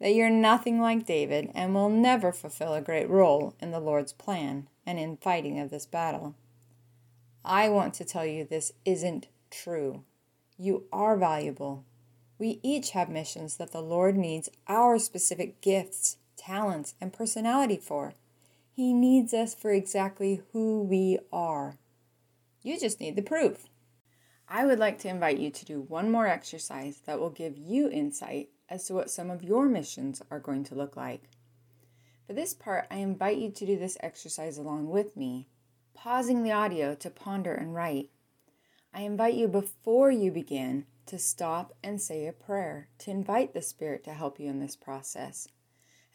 that 0.00 0.14
you're 0.14 0.30
nothing 0.30 0.80
like 0.80 1.04
David 1.04 1.50
and 1.54 1.74
will 1.74 1.90
never 1.90 2.32
fulfill 2.32 2.72
a 2.72 2.80
great 2.80 3.10
role 3.10 3.54
in 3.60 3.72
the 3.72 3.80
Lord's 3.80 4.14
plan 4.14 4.68
and 4.86 4.98
in 4.98 5.16
fighting 5.16 5.58
of 5.58 5.70
this 5.70 5.84
battle. 5.84 6.34
I 7.44 7.68
want 7.68 7.94
to 7.94 8.04
tell 8.04 8.24
you 8.24 8.44
this 8.44 8.72
isn't 8.84 9.28
true. 9.50 10.04
You 10.56 10.84
are 10.92 11.16
valuable. 11.16 11.84
We 12.38 12.60
each 12.62 12.90
have 12.90 13.08
missions 13.08 13.56
that 13.56 13.72
the 13.72 13.82
Lord 13.82 14.16
needs 14.16 14.48
our 14.68 14.98
specific 14.98 15.60
gifts, 15.60 16.18
talents, 16.36 16.94
and 17.00 17.12
personality 17.12 17.76
for. 17.76 18.14
He 18.72 18.92
needs 18.92 19.32
us 19.32 19.54
for 19.54 19.70
exactly 19.70 20.42
who 20.52 20.82
we 20.82 21.18
are. 21.32 21.78
You 22.62 22.78
just 22.78 23.00
need 23.00 23.16
the 23.16 23.22
proof. 23.22 23.68
I 24.48 24.66
would 24.66 24.78
like 24.78 24.98
to 25.00 25.08
invite 25.08 25.38
you 25.38 25.50
to 25.50 25.64
do 25.64 25.80
one 25.80 26.10
more 26.10 26.26
exercise 26.26 27.00
that 27.06 27.18
will 27.18 27.30
give 27.30 27.56
you 27.56 27.90
insight 27.90 28.50
as 28.68 28.84
to 28.86 28.94
what 28.94 29.10
some 29.10 29.30
of 29.30 29.42
your 29.42 29.66
missions 29.66 30.22
are 30.30 30.38
going 30.38 30.64
to 30.64 30.74
look 30.74 30.96
like. 30.96 31.22
For 32.26 32.32
this 32.32 32.54
part, 32.54 32.88
I 32.90 32.96
invite 32.96 33.38
you 33.38 33.50
to 33.50 33.66
do 33.66 33.78
this 33.78 33.96
exercise 34.00 34.58
along 34.58 34.88
with 34.88 35.16
me, 35.16 35.46
pausing 35.94 36.42
the 36.42 36.50
audio 36.50 36.96
to 36.96 37.08
ponder 37.08 37.54
and 37.54 37.72
write. 37.72 38.10
I 38.92 39.02
invite 39.02 39.34
you 39.34 39.46
before 39.46 40.10
you 40.10 40.32
begin 40.32 40.86
to 41.06 41.20
stop 41.20 41.72
and 41.84 42.00
say 42.00 42.26
a 42.26 42.32
prayer 42.32 42.88
to 42.98 43.12
invite 43.12 43.54
the 43.54 43.62
Spirit 43.62 44.02
to 44.04 44.14
help 44.14 44.40
you 44.40 44.48
in 44.48 44.58
this 44.58 44.74
process. 44.74 45.46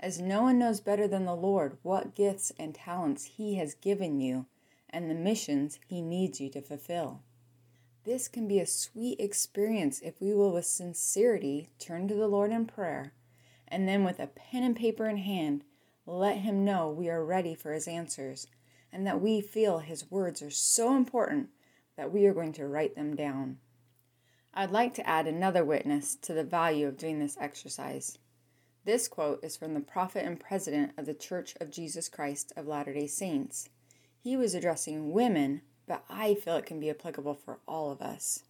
As 0.01 0.19
no 0.19 0.41
one 0.41 0.59
knows 0.59 0.81
better 0.81 1.07
than 1.07 1.23
the 1.23 1.35
Lord 1.35 1.77
what 1.81 2.13
gifts 2.13 2.51
and 2.59 2.75
talents 2.75 3.23
He 3.37 3.55
has 3.55 3.73
given 3.73 4.19
you 4.19 4.47
and 4.89 5.09
the 5.09 5.15
missions 5.15 5.79
He 5.87 6.01
needs 6.01 6.41
you 6.41 6.49
to 6.49 6.61
fulfill. 6.61 7.21
This 8.03 8.27
can 8.27 8.49
be 8.49 8.59
a 8.59 8.65
sweet 8.65 9.17
experience 9.21 10.01
if 10.01 10.19
we 10.19 10.33
will, 10.33 10.51
with 10.51 10.65
sincerity, 10.65 11.69
turn 11.79 12.09
to 12.09 12.15
the 12.15 12.27
Lord 12.27 12.51
in 12.51 12.65
prayer, 12.65 13.13
and 13.67 13.87
then 13.87 14.03
with 14.03 14.19
a 14.19 14.27
pen 14.27 14.63
and 14.63 14.75
paper 14.75 15.07
in 15.07 15.17
hand, 15.17 15.63
let 16.05 16.37
Him 16.37 16.65
know 16.65 16.89
we 16.89 17.09
are 17.09 17.23
ready 17.23 17.55
for 17.55 17.73
His 17.73 17.87
answers 17.87 18.47
and 18.91 19.05
that 19.07 19.21
we 19.21 19.41
feel 19.41 19.79
His 19.79 20.09
words 20.09 20.41
are 20.41 20.51
so 20.51 20.95
important 20.95 21.49
that 21.97 22.11
we 22.11 22.25
are 22.25 22.33
going 22.33 22.53
to 22.53 22.67
write 22.67 22.95
them 22.95 23.15
down. 23.15 23.57
I'd 24.53 24.71
like 24.71 24.93
to 24.95 25.07
add 25.07 25.27
another 25.27 25.63
witness 25.63 26.15
to 26.15 26.33
the 26.33 26.43
value 26.43 26.87
of 26.87 26.97
doing 26.97 27.19
this 27.19 27.37
exercise. 27.39 28.17
This 28.83 29.07
quote 29.07 29.43
is 29.43 29.55
from 29.55 29.73
the 29.73 29.79
prophet 29.79 30.25
and 30.25 30.39
president 30.39 30.93
of 30.97 31.05
the 31.05 31.13
Church 31.13 31.53
of 31.61 31.71
Jesus 31.71 32.09
Christ 32.09 32.51
of 32.57 32.67
Latter 32.67 32.93
day 32.93 33.07
Saints. 33.07 33.69
He 34.19 34.35
was 34.35 34.53
addressing 34.53 35.11
women, 35.11 35.61
but 35.87 36.03
I 36.09 36.35
feel 36.35 36.57
it 36.57 36.65
can 36.65 36.79
be 36.79 36.89
applicable 36.89 37.35
for 37.35 37.59
all 37.67 37.91
of 37.91 38.01
us. 38.01 38.43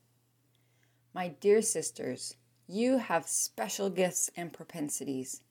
My 1.14 1.28
dear 1.28 1.62
sisters, 1.62 2.36
you 2.68 2.98
have 2.98 3.28
special 3.28 3.90
gifts 3.90 4.30
and 4.36 4.54
propensities. 4.54 5.42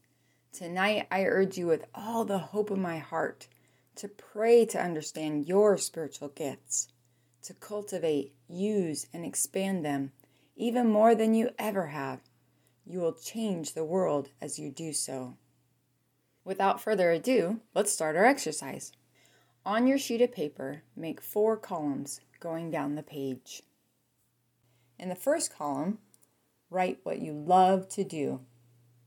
Tonight, 0.52 1.06
I 1.10 1.24
urge 1.24 1.56
you 1.56 1.68
with 1.68 1.84
all 1.94 2.24
the 2.24 2.38
hope 2.38 2.70
of 2.70 2.78
my 2.78 2.98
heart 2.98 3.46
to 3.94 4.08
pray 4.08 4.66
to 4.66 4.82
understand 4.82 5.46
your 5.46 5.78
spiritual 5.78 6.28
gifts, 6.28 6.88
to 7.42 7.54
cultivate, 7.54 8.34
use, 8.48 9.06
and 9.12 9.24
expand 9.24 9.84
them 9.84 10.12
even 10.56 10.90
more 10.90 11.14
than 11.14 11.34
you 11.34 11.50
ever 11.58 11.86
have. 11.86 12.20
You 12.84 12.98
will 12.98 13.14
change 13.14 13.72
the 13.72 13.84
world 13.84 14.30
as 14.40 14.58
you 14.58 14.70
do 14.70 14.92
so. 14.92 15.36
Without 16.44 16.82
further 16.82 17.12
ado, 17.12 17.60
let's 17.74 17.92
start 17.92 18.16
our 18.16 18.24
exercise. 18.24 18.92
On 19.64 19.86
your 19.86 19.98
sheet 19.98 20.20
of 20.20 20.32
paper, 20.32 20.82
make 20.96 21.20
four 21.20 21.56
columns 21.56 22.20
going 22.40 22.70
down 22.70 22.96
the 22.96 23.02
page. 23.02 23.62
In 24.98 25.08
the 25.08 25.14
first 25.14 25.54
column, 25.56 25.98
write 26.70 26.98
what 27.04 27.20
you 27.20 27.32
love 27.32 27.88
to 27.90 28.02
do. 28.02 28.40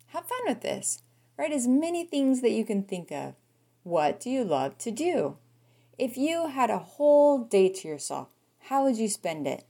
Have 0.08 0.26
fun 0.26 0.40
with 0.48 0.62
this. 0.62 1.02
Write 1.38 1.52
as 1.52 1.68
many 1.68 2.06
things 2.06 2.42
that 2.42 2.52
you 2.52 2.64
can 2.64 2.84
think 2.84 3.12
of. 3.12 3.36
What 3.84 4.20
do 4.20 4.30
you 4.30 4.44
love 4.44 4.78
to 4.80 4.92
do? 4.92 5.38
If 5.98 6.18
you 6.18 6.48
had 6.48 6.70
a 6.70 6.80
whole 6.80 7.40
day 7.40 7.70
to 7.70 7.88
yourself, 7.88 8.30
how 8.68 8.84
would 8.84 8.98
you 8.98 9.08
spend 9.08 9.48
it? 9.48 9.66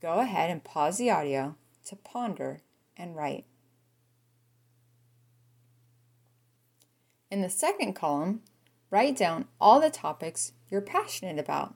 Go 0.00 0.20
ahead 0.20 0.50
and 0.50 0.62
pause 0.62 0.98
the 0.98 1.10
audio 1.10 1.56
to 1.86 1.96
ponder 1.96 2.60
and 2.96 3.16
write. 3.16 3.44
In 7.30 7.40
the 7.40 7.50
second 7.50 7.94
column, 7.94 8.42
write 8.90 9.16
down 9.16 9.46
all 9.60 9.80
the 9.80 9.90
topics 9.90 10.52
you're 10.70 10.80
passionate 10.82 11.38
about. 11.38 11.74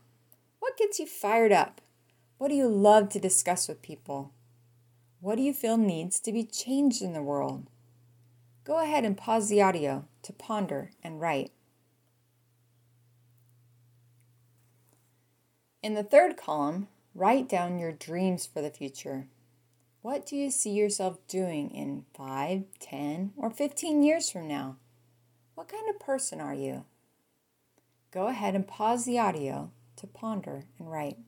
What 0.58 0.76
gets 0.76 0.98
you 0.98 1.06
fired 1.06 1.52
up? 1.52 1.80
What 2.38 2.48
do 2.48 2.54
you 2.54 2.68
love 2.68 3.08
to 3.10 3.18
discuss 3.18 3.68
with 3.68 3.80
people? 3.80 4.32
What 5.20 5.36
do 5.36 5.42
you 5.42 5.54
feel 5.54 5.78
needs 5.78 6.20
to 6.20 6.32
be 6.32 6.44
changed 6.44 7.00
in 7.00 7.14
the 7.14 7.22
world? 7.22 7.68
Go 8.66 8.80
ahead 8.80 9.04
and 9.04 9.16
pause 9.16 9.48
the 9.48 9.62
audio 9.62 10.06
to 10.22 10.32
ponder 10.32 10.90
and 11.00 11.20
write. 11.20 11.52
In 15.84 15.94
the 15.94 16.02
third 16.02 16.36
column, 16.36 16.88
write 17.14 17.48
down 17.48 17.78
your 17.78 17.92
dreams 17.92 18.44
for 18.44 18.60
the 18.60 18.70
future. 18.70 19.28
What 20.02 20.26
do 20.26 20.34
you 20.34 20.50
see 20.50 20.70
yourself 20.70 21.24
doing 21.28 21.70
in 21.70 22.06
5, 22.16 22.64
10, 22.80 23.34
or 23.36 23.50
15 23.50 24.02
years 24.02 24.30
from 24.30 24.48
now? 24.48 24.78
What 25.54 25.68
kind 25.68 25.88
of 25.88 26.00
person 26.00 26.40
are 26.40 26.54
you? 26.54 26.86
Go 28.10 28.26
ahead 28.26 28.56
and 28.56 28.66
pause 28.66 29.04
the 29.04 29.20
audio 29.20 29.70
to 29.94 30.08
ponder 30.08 30.64
and 30.80 30.90
write. 30.90 31.18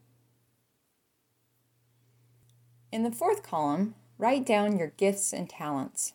In 2.91 3.05
the 3.05 3.13
fourth 3.13 3.45
column, 3.45 3.95
write 4.19 4.45
down 4.45 4.77
your 4.77 4.89
gifts 4.97 5.33
and 5.33 5.49
talents 5.49 6.15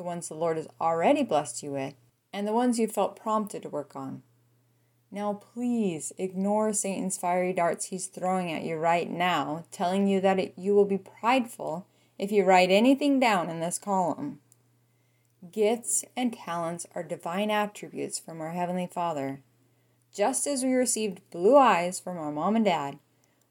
the 0.00 0.04
ones 0.04 0.28
the 0.28 0.34
Lord 0.34 0.56
has 0.56 0.66
already 0.80 1.22
blessed 1.22 1.62
you 1.62 1.72
with, 1.72 1.92
and 2.32 2.48
the 2.48 2.54
ones 2.54 2.78
you 2.78 2.88
felt 2.88 3.20
prompted 3.20 3.64
to 3.64 3.68
work 3.68 3.94
on. 3.94 4.22
Now, 5.10 5.34
please 5.34 6.10
ignore 6.16 6.72
Satan's 6.72 7.18
fiery 7.18 7.52
darts 7.52 7.86
he's 7.86 8.06
throwing 8.06 8.50
at 8.50 8.62
you 8.62 8.76
right 8.76 9.10
now, 9.10 9.66
telling 9.70 10.06
you 10.06 10.18
that 10.22 10.38
it, 10.38 10.54
you 10.56 10.74
will 10.74 10.86
be 10.86 10.96
prideful 10.96 11.86
if 12.18 12.32
you 12.32 12.44
write 12.44 12.70
anything 12.70 13.20
down 13.20 13.50
in 13.50 13.60
this 13.60 13.78
column. 13.78 14.40
Gifts 15.52 16.02
and 16.16 16.32
talents 16.32 16.86
are 16.94 17.02
divine 17.02 17.50
attributes 17.50 18.18
from 18.18 18.40
our 18.40 18.52
Heavenly 18.52 18.88
Father. 18.90 19.42
Just 20.14 20.46
as 20.46 20.64
we 20.64 20.72
received 20.72 21.30
blue 21.30 21.58
eyes 21.58 22.00
from 22.00 22.16
our 22.16 22.32
mom 22.32 22.56
and 22.56 22.64
dad, 22.64 22.98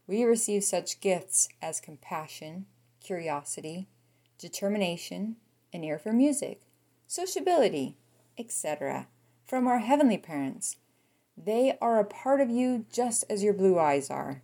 we 0.07 0.23
receive 0.23 0.63
such 0.63 0.99
gifts 0.99 1.47
as 1.61 1.79
compassion, 1.79 2.65
curiosity, 2.99 3.87
determination, 4.39 5.35
an 5.73 5.83
ear 5.83 5.97
for 5.99 6.13
music, 6.13 6.61
sociability, 7.07 7.95
etc., 8.37 9.07
from 9.45 9.67
our 9.67 9.79
heavenly 9.79 10.17
parents. 10.17 10.77
They 11.37 11.77
are 11.81 11.99
a 11.99 12.05
part 12.05 12.41
of 12.41 12.49
you 12.49 12.85
just 12.91 13.23
as 13.29 13.43
your 13.43 13.53
blue 13.53 13.79
eyes 13.79 14.09
are. 14.09 14.41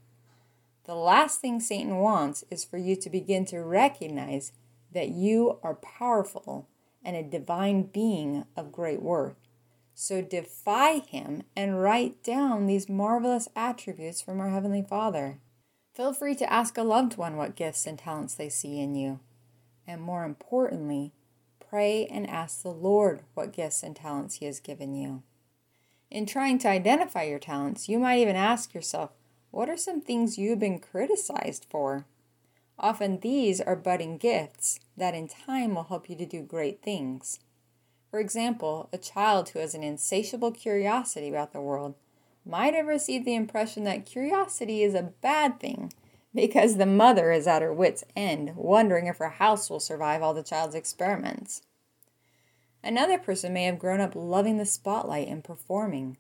The 0.86 0.96
last 0.96 1.42
thing 1.42 1.60
Satan 1.60 1.98
wants 1.98 2.44
is 2.50 2.64
for 2.64 2.78
you 2.78 2.96
to 2.98 3.10
begin 3.10 3.46
to 3.46 3.60
recognize 3.60 4.52
that 4.92 5.10
you 5.10 5.60
are 5.64 5.76
powerful 5.76 6.68
and 7.04 7.16
a 7.16 7.24
divine 7.24 7.84
being 7.84 8.46
of 8.56 8.72
great 8.72 9.02
worth. 9.02 9.36
So 9.94 10.22
defy 10.22 11.00
him 11.00 11.44
and 11.56 11.82
write 11.82 12.24
down 12.24 12.66
these 12.66 12.90
marvelous 12.90 13.48
attributes 13.56 14.22
from 14.22 14.40
our 14.40 14.50
Heavenly 14.50 14.86
Father. 14.88 15.40
Feel 15.94 16.14
free 16.14 16.36
to 16.36 16.52
ask 16.52 16.78
a 16.78 16.84
loved 16.84 17.18
one 17.18 17.38
what 17.38 17.56
gifts 17.56 17.86
and 17.86 17.98
talents 17.98 18.36
they 18.36 18.50
see 18.50 18.80
in 18.80 18.96
you 18.96 19.20
and 19.88 20.02
more 20.02 20.24
importantly, 20.24 21.12
pray 21.60 22.06
and 22.08 22.30
ask 22.30 22.62
the 22.62 22.70
Lord 22.70 23.22
what 23.34 23.54
gifts 23.54 23.84
and 23.84 23.96
talents 23.96 24.36
He 24.36 24.46
has 24.46 24.60
given 24.60 24.94
you. 24.94 25.24
In 26.12 26.26
trying 26.26 26.60
to 26.60 26.70
identify 26.70 27.24
your 27.24 27.40
talents, 27.40 27.90
you 27.90 28.00
might 28.00 28.20
even 28.20 28.36
ask 28.36 28.74
yourself, 28.74 29.12
what 29.52 29.70
are 29.70 29.78
some 29.78 30.02
things 30.02 30.38
you've 30.38 30.60
been 30.60 30.80
criticized 30.80 31.66
for? 31.70 32.06
Often 32.78 33.22
these 33.22 33.62
are 33.62 33.76
budding 33.76 34.18
gifts 34.18 34.80
that 34.98 35.16
in 35.16 35.28
time 35.28 35.76
will 35.76 35.84
help 35.84 36.10
you 36.10 36.16
to 36.18 36.26
do 36.26 36.42
great 36.42 36.82
things. 36.82 37.40
For 38.12 38.20
example, 38.20 38.90
a 38.92 38.98
child 38.98 39.50
who 39.50 39.60
has 39.60 39.74
an 39.74 39.84
insatiable 39.84 40.52
curiosity 40.52 41.30
about 41.30 41.54
the 41.54 41.62
world 41.62 41.96
might 42.46 42.74
have 42.74 42.88
received 42.88 43.26
the 43.26 43.36
impression 43.36 43.84
that 43.86 44.06
curiosity 44.06 44.84
is 44.84 44.94
a 44.94 45.12
bad 45.22 45.60
thing 45.60 45.92
because 46.36 46.76
the 46.78 46.86
mother 46.86 47.32
is 47.32 47.48
at 47.48 47.62
her 47.62 47.74
wits' 47.74 48.04
end, 48.16 48.56
wondering 48.56 49.08
if 49.08 49.18
her 49.18 49.30
house 49.30 49.70
will 49.70 49.80
survive 49.80 50.22
all 50.22 50.34
the 50.34 50.44
child's 50.44 50.76
experiments. 50.76 51.62
Another 52.84 53.18
person 53.18 53.54
may 53.54 53.64
have 53.64 53.80
grown 53.80 54.02
up 54.02 54.14
loving 54.16 54.58
the 54.58 54.66
spotlight 54.66 55.28
and 55.28 55.44
performing. 55.44 56.18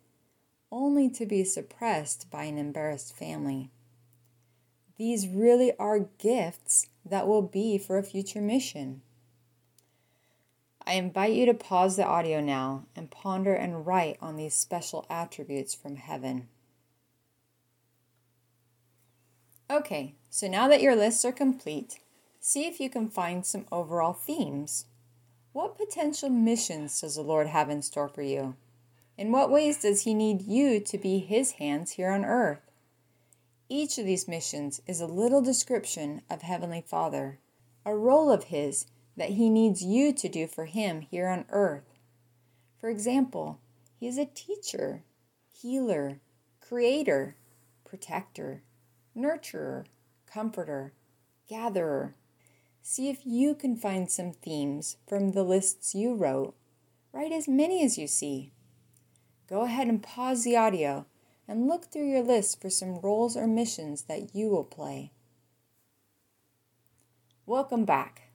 only 0.72 1.10
to 1.10 1.25
be 1.25 1.43
suppressed 1.43 2.29
by 2.29 2.43
an 2.43 2.57
embarrassed 2.57 3.15
family. 3.15 3.69
These 4.98 5.27
really 5.27 5.72
are 5.77 6.00
gifts 6.00 6.88
that 7.05 7.27
will 7.27 7.41
be 7.41 7.77
for 7.77 7.98
a 7.98 8.03
future 8.03 8.41
mission. 8.41 9.01
I 10.86 10.93
invite 10.93 11.34
you 11.34 11.45
to 11.48 11.53
pause 11.53 11.95
the 11.95 12.05
audio 12.05 12.41
now 12.41 12.86
and 12.95 13.10
ponder 13.10 13.53
and 13.53 13.86
write 13.88 14.17
on 14.22 14.36
these 14.36 14.53
special 14.53 15.05
attributes 15.10 15.74
from 15.74 15.95
heaven. 15.95 16.48
Okay, 19.69 20.13
so 20.29 20.48
now 20.48 20.67
that 20.67 20.81
your 20.81 20.95
lists 20.95 21.25
are 21.25 21.31
complete, 21.31 22.00
see 22.39 22.67
if 22.67 22.79
you 22.79 22.88
can 22.88 23.10
find 23.10 23.43
some 23.43 23.65
overall 23.72 24.13
themes. 24.13 24.86
What 25.53 25.77
potential 25.77 26.29
missions 26.29 27.01
does 27.01 27.15
the 27.15 27.24
Lord 27.24 27.48
have 27.48 27.69
in 27.69 27.81
store 27.81 28.07
for 28.07 28.22
you? 28.22 28.55
In 29.17 29.31
what 29.31 29.50
ways 29.50 29.81
does 29.81 30.01
He 30.01 30.13
need 30.13 30.43
you 30.43 30.79
to 30.81 30.98
be 31.00 31.17
His 31.17 31.53
hands 31.53 31.91
here 31.91 32.12
on 32.12 32.24
earth? 32.24 32.69
Each 33.67 33.98
of 33.98 34.05
these 34.05 34.27
missions 34.27 34.81
is 34.86 35.01
a 35.01 35.07
little 35.07 35.41
description 35.41 36.22
of 36.29 36.43
Heavenly 36.43 36.84
Father, 36.86 37.39
a 37.84 37.95
role 37.95 38.31
of 38.31 38.45
His 38.45 38.86
that 39.17 39.31
He 39.31 39.50
needs 39.50 39.81
you 39.81 40.13
to 40.13 40.29
do 40.29 40.45
for 40.45 40.65
Him 40.65 41.01
here 41.01 41.27
on 41.27 41.45
earth. 41.50 41.98
For 42.79 42.89
example, 42.89 43.60
He 44.00 44.05
is 44.05 44.19
a 44.19 44.25
teacher, 44.25 45.01
healer, 45.51 46.19
creator, 46.62 47.36
protector, 47.84 48.62
nurturer, 49.15 49.86
comforter, 50.25 50.93
gatherer. 51.48 52.15
See 52.81 53.10
if 53.10 53.25
you 53.25 53.55
can 53.55 53.75
find 53.75 54.10
some 54.10 54.34
themes 54.34 54.98
from 55.07 55.31
the 55.31 55.43
lists 55.43 55.95
you 55.95 56.15
wrote. 56.15 56.55
Write 57.12 57.31
as 57.31 57.48
many 57.48 57.84
as 57.84 57.98
you 57.98 58.07
see. 58.07 58.51
Go 59.48 59.62
ahead 59.62 59.88
and 59.88 60.03
pause 60.03 60.43
the 60.43 60.57
audio 60.57 61.05
and 61.48 61.67
look 61.67 61.91
through 61.91 62.10
your 62.10 62.24
list 62.24 62.62
for 62.62 62.69
some 62.69 63.00
roles 63.00 63.38
or 63.38 63.48
missions 63.48 64.03
that 64.03 64.36
you 64.36 64.50
will 64.50 64.63
play. 64.63 65.12
Welcome 67.45 67.86
back. 67.86 68.29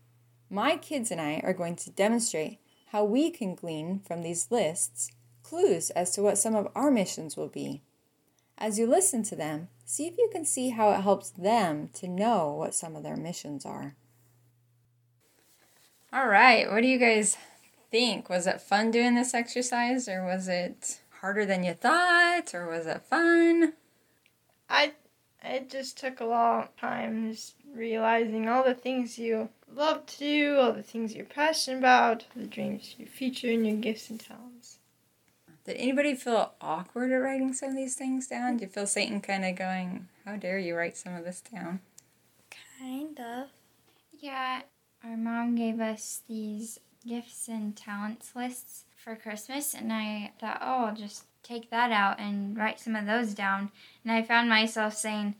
My 0.48 0.76
kids 0.76 1.10
and 1.10 1.20
I 1.20 1.40
are 1.44 1.52
going 1.52 1.76
to 1.76 1.90
demonstrate 1.90 2.58
how 2.92 3.04
we 3.04 3.30
can 3.30 3.54
glean 3.54 4.00
from 4.06 4.22
these 4.22 4.50
lists 4.50 5.10
clues 5.42 5.90
as 5.90 6.12
to 6.12 6.22
what 6.22 6.38
some 6.38 6.54
of 6.54 6.68
our 6.74 6.90
missions 6.90 7.36
will 7.36 7.48
be. 7.48 7.82
As 8.60 8.78
you 8.78 8.86
listen 8.86 9.22
to 9.24 9.34
them, 9.34 9.68
see 9.86 10.06
if 10.06 10.18
you 10.18 10.28
can 10.30 10.44
see 10.44 10.68
how 10.68 10.90
it 10.90 11.00
helps 11.00 11.30
them 11.30 11.88
to 11.94 12.06
know 12.06 12.52
what 12.52 12.74
some 12.74 12.94
of 12.94 13.02
their 13.02 13.16
missions 13.16 13.64
are. 13.64 13.94
All 16.12 16.28
right, 16.28 16.70
what 16.70 16.82
do 16.82 16.86
you 16.86 16.98
guys 16.98 17.38
think? 17.90 18.28
Was 18.28 18.46
it 18.46 18.60
fun 18.60 18.90
doing 18.90 19.14
this 19.14 19.32
exercise 19.32 20.08
or 20.08 20.26
was 20.26 20.46
it 20.46 21.00
harder 21.20 21.46
than 21.46 21.64
you 21.64 21.72
thought 21.72 22.54
or 22.54 22.68
was 22.68 22.84
it 22.86 23.00
fun? 23.08 23.72
I 24.68 24.92
it 25.42 25.70
just 25.70 25.96
took 25.96 26.20
a 26.20 26.26
long 26.26 26.68
time 26.78 27.32
just 27.32 27.54
realizing 27.74 28.46
all 28.46 28.62
the 28.62 28.74
things 28.74 29.18
you 29.18 29.48
love 29.74 30.04
to 30.04 30.18
do, 30.18 30.58
all 30.58 30.72
the 30.72 30.82
things 30.82 31.14
you're 31.14 31.24
passionate 31.24 31.78
about, 31.78 32.24
the 32.36 32.46
dreams 32.46 32.94
you 32.98 33.06
feature 33.06 33.50
and 33.50 33.66
your 33.66 33.76
gifts 33.76 34.10
and 34.10 34.20
talents. 34.20 34.79
Did 35.64 35.76
anybody 35.76 36.14
feel 36.14 36.52
awkward 36.60 37.12
at 37.12 37.16
writing 37.16 37.52
some 37.52 37.70
of 37.70 37.76
these 37.76 37.94
things 37.94 38.26
down? 38.26 38.56
Do 38.56 38.64
you 38.64 38.70
feel 38.70 38.86
Satan 38.86 39.20
kind 39.20 39.44
of 39.44 39.56
going, 39.56 40.08
How 40.24 40.36
dare 40.36 40.58
you 40.58 40.74
write 40.74 40.96
some 40.96 41.14
of 41.14 41.24
this 41.24 41.42
down? 41.42 41.80
Kind 42.78 43.20
of. 43.20 43.48
Yeah, 44.18 44.62
our 45.04 45.16
mom 45.16 45.54
gave 45.54 45.80
us 45.80 46.22
these 46.28 46.80
gifts 47.06 47.48
and 47.48 47.76
talents 47.76 48.32
lists 48.34 48.84
for 48.96 49.16
Christmas, 49.16 49.74
and 49.74 49.92
I 49.92 50.32
thought, 50.38 50.58
oh, 50.60 50.86
I'll 50.86 50.94
just 50.94 51.24
take 51.42 51.70
that 51.70 51.90
out 51.90 52.20
and 52.20 52.56
write 52.56 52.80
some 52.80 52.96
of 52.96 53.06
those 53.06 53.34
down. 53.34 53.70
And 54.04 54.12
I 54.12 54.22
found 54.22 54.48
myself 54.48 54.94
saying, 54.94 55.34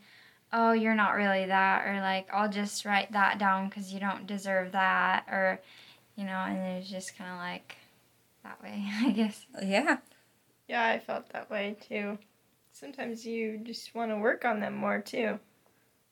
oh, 0.53 0.71
you're 0.71 0.95
not 0.95 1.15
really 1.15 1.45
that, 1.45 1.87
or 1.87 2.01
like, 2.01 2.27
I'll 2.33 2.49
just 2.49 2.85
write 2.85 3.11
that 3.11 3.37
down 3.37 3.69
because 3.69 3.93
you 3.93 3.99
don't 3.99 4.27
deserve 4.27 4.71
that, 4.71 5.25
or, 5.29 5.59
you 6.15 6.25
know, 6.25 6.31
and 6.31 6.57
it 6.57 6.79
was 6.79 6.89
just 6.89 7.17
kind 7.17 7.31
of 7.31 7.37
like 7.37 7.75
that 8.43 8.61
way, 8.61 8.83
I 9.01 9.11
guess. 9.11 9.45
Yeah. 9.61 9.97
Yeah, 10.67 10.85
I 10.85 10.99
felt 10.99 11.29
that 11.33 11.49
way 11.49 11.75
too. 11.87 12.17
Sometimes 12.71 13.25
you 13.25 13.59
just 13.63 13.93
want 13.93 14.11
to 14.11 14.17
work 14.17 14.45
on 14.45 14.59
them 14.59 14.75
more 14.75 15.01
too. 15.01 15.39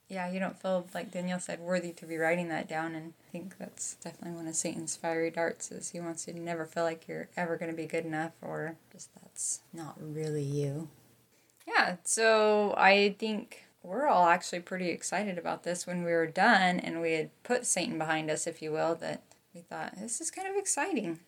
Yeah, 0.10 0.32
you 0.32 0.39
don't 0.39 0.60
feel 0.60 0.88
like 0.94 1.12
Danielle 1.12 1.39
said 1.39 1.60
worthy 1.60 1.94
to 1.94 2.06
be 2.06 2.18
writing 2.18 2.50
that 2.50 2.68
down, 2.68 2.96
and 2.96 3.13
I 3.28 3.32
think 3.32 3.58
that's 3.60 3.94
definitely 3.96 4.36
one 4.36 4.48
of 4.48 4.56
Satan's 4.56 4.96
fiery 4.96 5.30
darts. 5.30 5.72
Is 5.72 5.92
he 5.92 6.00
wants 6.00 6.28
you 6.28 6.34
to 6.34 6.39
never 6.39 6.65
feel 6.65 6.84
like 6.84 7.08
you're 7.08 7.30
ever 7.38 7.58
going 7.58 7.70
to 7.70 7.78
be 7.78 7.86
good 7.86 8.06
enough, 8.06 8.32
or 8.42 8.76
just 8.92 9.13
that's 9.13 9.62
not 9.72 9.96
really 10.00 10.42
you. 10.42 10.89
Yeah, 11.68 11.98
so 12.04 12.74
I 12.76 13.15
think 13.20 13.65
we're 13.84 14.08
all 14.08 14.28
actually 14.28 14.62
pretty 14.62 14.89
excited 14.89 15.38
about 15.38 15.63
this 15.63 15.86
when 15.86 16.04
we 16.04 16.12
were 16.12 16.28
done 16.28 16.80
and 16.80 17.02
we 17.02 17.13
had 17.13 17.30
put 17.44 17.65
Satan 17.65 17.98
behind 17.98 18.30
us, 18.30 18.48
if 18.48 18.62
you 18.62 18.72
will, 18.72 18.96
that 18.96 19.22
we 19.54 19.62
thought 19.62 19.96
this 19.96 20.20
is 20.20 20.32
kind 20.32 20.48
of 20.48 20.56
exciting. 20.56 21.20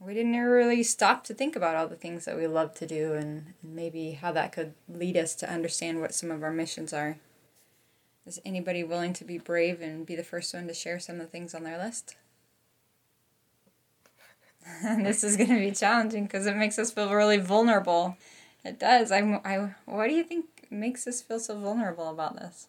We 0.00 0.12
didn't 0.12 0.36
really 0.36 0.82
stop 0.82 1.24
to 1.24 1.34
think 1.34 1.56
about 1.56 1.76
all 1.76 1.88
the 1.88 1.96
things 1.96 2.24
that 2.24 2.36
we 2.36 2.46
love 2.46 2.74
to 2.74 2.86
do 2.86 3.14
and, 3.14 3.54
maybe 3.62 4.12
how 4.12 4.32
that 4.32 4.52
could 4.52 4.74
lead 4.88 5.16
us 5.16 5.34
to 5.36 5.50
understand 5.50 6.00
what 6.00 6.14
some 6.14 6.30
of 6.30 6.42
our 6.42 6.52
missions 6.52 6.92
are. 6.92 7.16
Is 8.26 8.40
anybody 8.44 8.84
willing 8.84 9.12
to 9.14 9.24
be 9.24 9.38
brave 9.38 9.80
and 9.80 10.06
be 10.06 10.16
the 10.16 10.24
first 10.24 10.54
one 10.54 10.66
to 10.68 10.74
share 10.74 10.98
some 10.98 11.16
of 11.16 11.22
the 11.22 11.28
things 11.28 11.54
on 11.54 11.64
their 11.64 11.78
list? 11.78 12.16
this 14.82 15.22
is 15.22 15.36
going 15.36 15.50
to 15.50 15.58
be 15.58 15.72
challenging 15.72 16.24
because 16.24 16.46
it 16.46 16.56
makes 16.56 16.78
us 16.78 16.90
feel 16.90 17.12
really 17.12 17.36
vulnerable. 17.38 18.16
It 18.64 18.78
does. 18.78 19.12
I'm. 19.12 19.40
I. 19.44 19.74
What 19.84 20.08
do 20.08 20.14
you 20.14 20.24
think 20.24 20.46
makes 20.70 21.06
us 21.06 21.20
feel 21.20 21.38
so 21.38 21.58
vulnerable 21.58 22.08
about 22.08 22.36
this? 22.36 22.68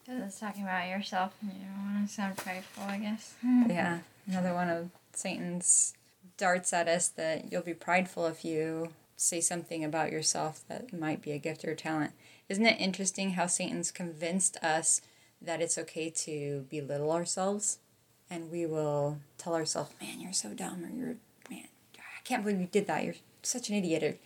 Because 0.00 0.22
it's 0.22 0.40
talking 0.40 0.64
about 0.64 0.88
yourself 0.88 1.34
and 1.40 1.52
you 1.52 1.66
don't 1.66 1.94
want 1.94 2.08
to 2.08 2.12
sound 2.12 2.36
prideful, 2.36 2.84
I 2.84 2.98
guess. 2.98 3.34
yeah, 3.44 4.00
another 4.26 4.52
one 4.52 4.68
of 4.68 4.90
Satan's 5.12 5.94
darts 6.40 6.72
at 6.72 6.88
us 6.88 7.08
that 7.08 7.52
you'll 7.52 7.62
be 7.62 7.74
prideful 7.74 8.26
if 8.26 8.44
you 8.44 8.88
say 9.16 9.40
something 9.40 9.84
about 9.84 10.10
yourself 10.10 10.64
that 10.68 10.92
might 10.92 11.20
be 11.20 11.32
a 11.32 11.38
gift 11.38 11.64
or 11.64 11.74
talent. 11.74 12.12
Isn't 12.48 12.64
it 12.66 12.80
interesting 12.80 13.32
how 13.32 13.46
Satan's 13.46 13.90
convinced 13.90 14.56
us 14.62 15.02
that 15.42 15.60
it's 15.60 15.76
okay 15.76 16.08
to 16.10 16.66
belittle 16.70 17.12
ourselves? 17.12 17.78
And 18.30 18.50
we 18.50 18.64
will 18.64 19.18
tell 19.36 19.54
ourselves, 19.54 19.92
man, 20.00 20.20
you're 20.20 20.32
so 20.32 20.54
dumb, 20.54 20.84
or 20.84 20.88
you're, 20.88 21.16
man, 21.50 21.68
I 21.98 22.22
can't 22.24 22.42
believe 22.42 22.60
you 22.60 22.66
did 22.66 22.86
that. 22.86 23.04
You're 23.04 23.16
such 23.42 23.68
an 23.68 23.76
idiot. 23.76 24.02
Or 24.02 24.16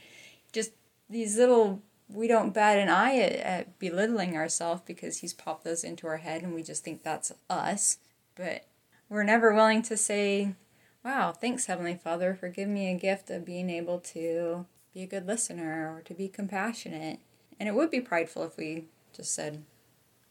just 0.52 0.70
these 1.10 1.36
little 1.36 1.82
we 2.08 2.28
don't 2.28 2.54
bat 2.54 2.78
an 2.78 2.88
eye 2.88 3.18
at, 3.18 3.32
at 3.32 3.78
belittling 3.78 4.36
ourselves 4.36 4.82
because 4.86 5.18
he's 5.18 5.32
popped 5.32 5.64
those 5.64 5.84
into 5.84 6.06
our 6.06 6.18
head 6.18 6.42
and 6.42 6.54
we 6.54 6.62
just 6.62 6.84
think 6.84 7.02
that's 7.02 7.32
us. 7.48 7.98
But 8.34 8.66
we're 9.08 9.24
never 9.24 9.54
willing 9.54 9.82
to 9.82 9.96
say, 9.96 10.54
Wow, 11.04 11.32
thanks, 11.32 11.66
Heavenly 11.66 11.96
Father, 11.96 12.34
for 12.34 12.48
giving 12.48 12.72
me 12.72 12.90
a 12.90 12.98
gift 12.98 13.28
of 13.28 13.44
being 13.44 13.68
able 13.68 14.00
to 14.00 14.64
be 14.94 15.02
a 15.02 15.06
good 15.06 15.26
listener 15.26 15.94
or 15.94 16.00
to 16.00 16.14
be 16.14 16.28
compassionate. 16.28 17.18
And 17.60 17.68
it 17.68 17.74
would 17.74 17.90
be 17.90 18.00
prideful 18.00 18.44
if 18.44 18.56
we 18.56 18.86
just 19.14 19.34
said, 19.34 19.64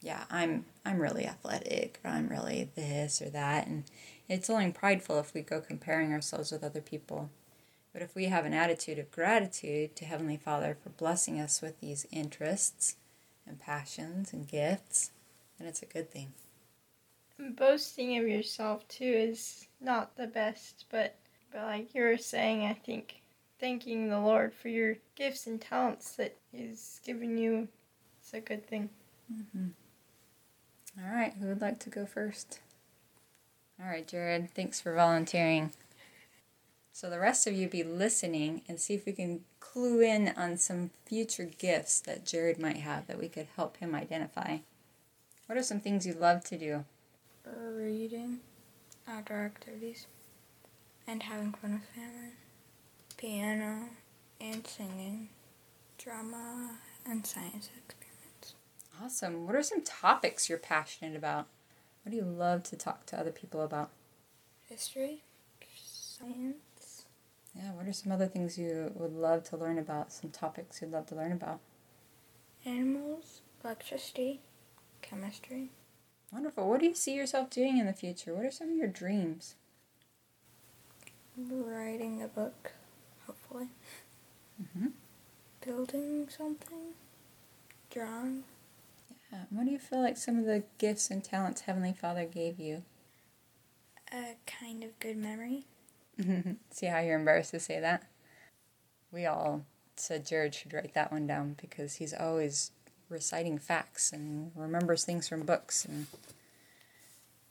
Yeah, 0.01 0.23
I'm 0.31 0.65
I'm 0.83 0.99
really 0.99 1.27
athletic 1.27 1.99
or 2.03 2.09
I'm 2.09 2.27
really 2.27 2.71
this 2.75 3.21
or 3.21 3.29
that 3.29 3.67
and 3.67 3.83
it's 4.27 4.49
only 4.49 4.71
prideful 4.71 5.19
if 5.19 5.33
we 5.35 5.41
go 5.41 5.61
comparing 5.61 6.11
ourselves 6.11 6.51
with 6.51 6.63
other 6.63 6.81
people. 6.81 7.29
But 7.91 8.01
if 8.01 8.15
we 8.15 8.25
have 8.25 8.45
an 8.45 8.55
attitude 8.55 8.97
of 8.97 9.11
gratitude 9.11 9.95
to 9.97 10.05
Heavenly 10.05 10.37
Father 10.37 10.75
for 10.81 10.89
blessing 10.89 11.39
us 11.39 11.61
with 11.61 11.79
these 11.81 12.07
interests 12.11 12.95
and 13.45 13.59
passions 13.59 14.33
and 14.33 14.47
gifts, 14.47 15.11
then 15.59 15.67
it's 15.67 15.83
a 15.83 15.85
good 15.85 16.09
thing. 16.09 16.33
Boasting 17.39 18.17
of 18.17 18.27
yourself 18.27 18.87
too 18.87 19.05
is 19.05 19.67
not 19.81 20.15
the 20.15 20.27
best, 20.27 20.85
but 20.89 21.15
but 21.51 21.63
like 21.63 21.93
you 21.93 22.01
were 22.03 22.17
saying, 22.17 22.65
I 22.65 22.73
think 22.73 23.21
thanking 23.59 24.09
the 24.09 24.19
Lord 24.19 24.53
for 24.53 24.69
your 24.69 24.95
gifts 25.15 25.47
and 25.47 25.61
talents 25.61 26.15
that 26.15 26.35
He's 26.51 26.99
given 27.05 27.37
you 27.37 27.67
is 28.23 28.33
a 28.33 28.39
good 28.39 28.67
thing. 28.67 28.89
Mm-hmm. 29.31 29.67
All 30.99 31.15
right, 31.15 31.33
who 31.39 31.47
would 31.47 31.61
like 31.61 31.79
to 31.79 31.89
go 31.89 32.05
first? 32.05 32.59
All 33.81 33.87
right, 33.87 34.07
Jared, 34.07 34.53
thanks 34.53 34.79
for 34.79 34.93
volunteering. 34.93 35.71
So 36.91 37.09
the 37.09 37.19
rest 37.19 37.47
of 37.47 37.53
you 37.53 37.67
be 37.67 37.83
listening 37.83 38.61
and 38.67 38.79
see 38.79 38.93
if 38.93 39.05
we 39.05 39.13
can 39.13 39.41
clue 39.59 40.01
in 40.01 40.33
on 40.37 40.57
some 40.57 40.91
future 41.05 41.49
gifts 41.57 41.99
that 42.01 42.25
Jared 42.25 42.59
might 42.59 42.77
have 42.77 43.07
that 43.07 43.19
we 43.19 43.27
could 43.27 43.47
help 43.55 43.77
him 43.77 43.95
identify. 43.95 44.57
What 45.47 45.57
are 45.57 45.63
some 45.63 45.79
things 45.79 46.05
you 46.05 46.13
love 46.13 46.43
to 46.45 46.57
do? 46.57 46.85
Reading, 47.75 48.39
outdoor 49.07 49.45
activities, 49.45 50.05
and 51.07 51.23
having 51.23 51.53
fun 51.53 51.73
with 51.73 51.89
family. 51.95 52.33
Piano 53.17 53.89
and 54.39 54.67
singing, 54.67 55.29
drama, 55.97 56.77
and 57.03 57.25
science 57.25 57.69
experiments. 57.75 58.53
Awesome. 59.01 59.47
What 59.47 59.55
are 59.55 59.63
some 59.63 59.81
topics 59.81 60.49
you're 60.49 60.59
passionate 60.59 61.15
about? 61.15 61.47
What 62.03 62.11
do 62.11 62.15
you 62.15 62.23
love 62.23 62.61
to 62.63 62.75
talk 62.75 63.07
to 63.07 63.19
other 63.19 63.31
people 63.31 63.61
about? 63.61 63.89
History, 64.69 65.23
science, 65.75 67.05
yeah, 67.55 67.71
what 67.71 67.83
What 67.83 67.89
are 67.89 67.93
some 67.93 68.13
other 68.13 68.27
things 68.27 68.57
you 68.57 68.93
would 68.95 69.11
love 69.11 69.43
to 69.49 69.57
learn 69.57 69.77
about? 69.77 70.13
Some 70.13 70.29
topics 70.29 70.81
you'd 70.81 70.91
love 70.91 71.05
to 71.07 71.15
learn 71.15 71.33
about? 71.33 71.59
Animals, 72.63 73.41
electricity, 73.61 74.39
chemistry. 75.01 75.71
Wonderful. 76.31 76.67
What 76.67 76.79
do 76.79 76.87
you 76.87 76.95
see 76.95 77.15
yourself 77.15 77.49
doing 77.49 77.77
in 77.77 77.85
the 77.85 77.93
future? 77.93 78.33
What 78.33 78.45
are 78.45 78.51
some 78.51 78.69
of 78.69 78.77
your 78.77 78.87
dreams? 78.87 79.55
Writing 81.37 82.21
a 82.21 82.27
book, 82.27 82.73
hopefully. 83.25 83.67
Mm-hmm. 84.61 84.87
Building 85.65 86.27
something. 86.29 86.93
Drawing. 87.91 88.43
Yeah. 89.31 89.43
What 89.49 89.65
do 89.65 89.71
you 89.71 89.79
feel 89.79 90.01
like 90.01 90.17
some 90.17 90.37
of 90.37 90.45
the 90.45 90.63
gifts 90.77 91.09
and 91.09 91.23
talents 91.23 91.61
Heavenly 91.61 91.93
Father 91.93 92.25
gave 92.25 92.59
you? 92.59 92.83
A 94.11 94.35
kind 94.45 94.83
of 94.83 94.97
good 94.99 95.17
memory. 95.17 95.65
See 96.71 96.85
how 96.85 96.99
you're 96.99 97.17
embarrassed 97.17 97.51
to 97.51 97.59
say 97.59 97.79
that? 97.79 98.03
We 99.11 99.25
all 99.25 99.65
said 99.95 100.25
Jared 100.25 100.55
should 100.55 100.73
write 100.73 100.93
that 100.93 101.11
one 101.11 101.27
down 101.27 101.55
because 101.59 101.95
he's 101.95 102.13
always 102.13 102.71
reciting 103.13 103.59
facts 103.59 104.11
and 104.11 104.51
remembers 104.55 105.05
things 105.05 105.27
from 105.27 105.43
books 105.43 105.85
and 105.85 106.07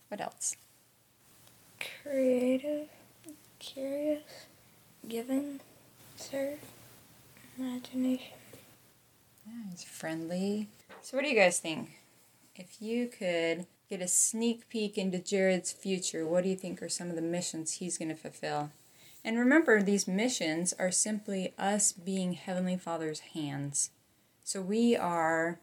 what 0.09 0.21
else? 0.21 0.57
Creative, 2.03 2.89
curious, 3.59 4.47
giving, 5.09 5.61
serve, 6.17 6.59
imagination. 7.57 8.35
Yeah, 9.47 9.71
he's 9.71 9.85
friendly. 9.85 10.69
So 11.01 11.17
what 11.17 11.25
do 11.25 11.31
you 11.31 11.37
guys 11.37 11.59
think? 11.59 11.99
If 12.55 12.83
you 12.83 13.07
could 13.07 13.67
get 13.89 14.03
a 14.03 14.09
sneak 14.09 14.69
peek 14.69 14.99
into 14.99 15.19
Jared's 15.19 15.73
future, 15.73 16.27
what 16.27 16.45
do 16.45 16.51
you 16.51 16.57
think 16.57 16.83
are 16.83 16.89
some 16.89 17.09
of 17.09 17.17
the 17.17 17.23
missions 17.23 17.75
he's 17.75 17.97
going 17.97 18.11
to 18.11 18.15
fulfill? 18.15 18.71
And 19.25 19.39
remember, 19.39 19.83
these 19.83 20.09
missions 20.09 20.75
are 20.79 20.91
simply 20.91 21.55
us 21.57 21.93
being 21.93 22.33
Heavenly 22.33 22.77
Father's 22.77 23.21
hands. 23.21 23.91
So 24.45 24.61
we 24.61 24.97
are, 24.97 25.61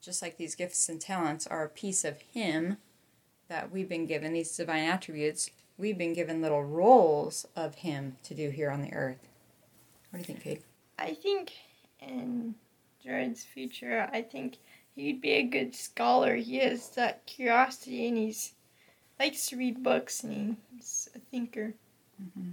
just 0.00 0.22
like 0.22 0.36
these 0.36 0.54
gifts 0.54 0.88
and 0.88 1.00
talents, 1.00 1.46
are 1.46 1.64
a 1.64 1.68
piece 1.68 2.04
of 2.04 2.20
Him 2.20 2.78
that 3.48 3.70
we've 3.70 3.88
been 3.88 4.06
given, 4.06 4.32
these 4.32 4.56
divine 4.56 4.84
attributes. 4.84 5.50
We've 5.76 5.98
been 5.98 6.14
given 6.14 6.42
little 6.42 6.62
roles 6.62 7.46
of 7.56 7.76
Him 7.76 8.16
to 8.24 8.34
do 8.34 8.50
here 8.50 8.70
on 8.70 8.82
the 8.82 8.92
earth. 8.92 9.28
What 10.10 10.18
do 10.18 10.18
you 10.20 10.24
think, 10.24 10.42
Kate? 10.42 10.62
I 10.98 11.14
think 11.14 11.52
in 12.00 12.54
Jared's 13.02 13.42
future, 13.42 14.08
I 14.12 14.22
think 14.22 14.58
he'd 14.94 15.20
be 15.20 15.32
a 15.32 15.42
good 15.42 15.74
scholar. 15.74 16.36
He 16.36 16.58
has 16.58 16.90
that 16.90 17.26
curiosity 17.26 18.08
and 18.08 18.16
he's 18.16 18.52
likes 19.18 19.46
to 19.46 19.56
read 19.56 19.82
books 19.82 20.24
and 20.24 20.56
he's 20.74 21.08
a 21.14 21.18
thinker. 21.18 21.74
Mm-hmm. 22.22 22.50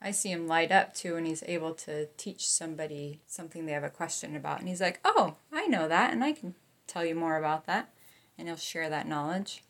I 0.00 0.12
see 0.12 0.30
him 0.30 0.46
light 0.46 0.70
up 0.70 0.94
too 0.94 1.14
when 1.14 1.24
he's 1.24 1.42
able 1.46 1.74
to 1.74 2.06
teach 2.16 2.48
somebody 2.48 3.20
something 3.26 3.66
they 3.66 3.72
have 3.72 3.84
a 3.84 3.90
question 3.90 4.36
about. 4.36 4.60
And 4.60 4.68
he's 4.68 4.80
like, 4.80 5.00
Oh, 5.04 5.36
I 5.52 5.66
know 5.66 5.88
that, 5.88 6.12
and 6.12 6.22
I 6.22 6.32
can 6.32 6.54
tell 6.86 7.04
you 7.04 7.14
more 7.14 7.36
about 7.36 7.66
that. 7.66 7.90
And 8.36 8.46
he'll 8.46 8.56
share 8.56 8.88
that 8.88 9.08
knowledge. 9.08 9.64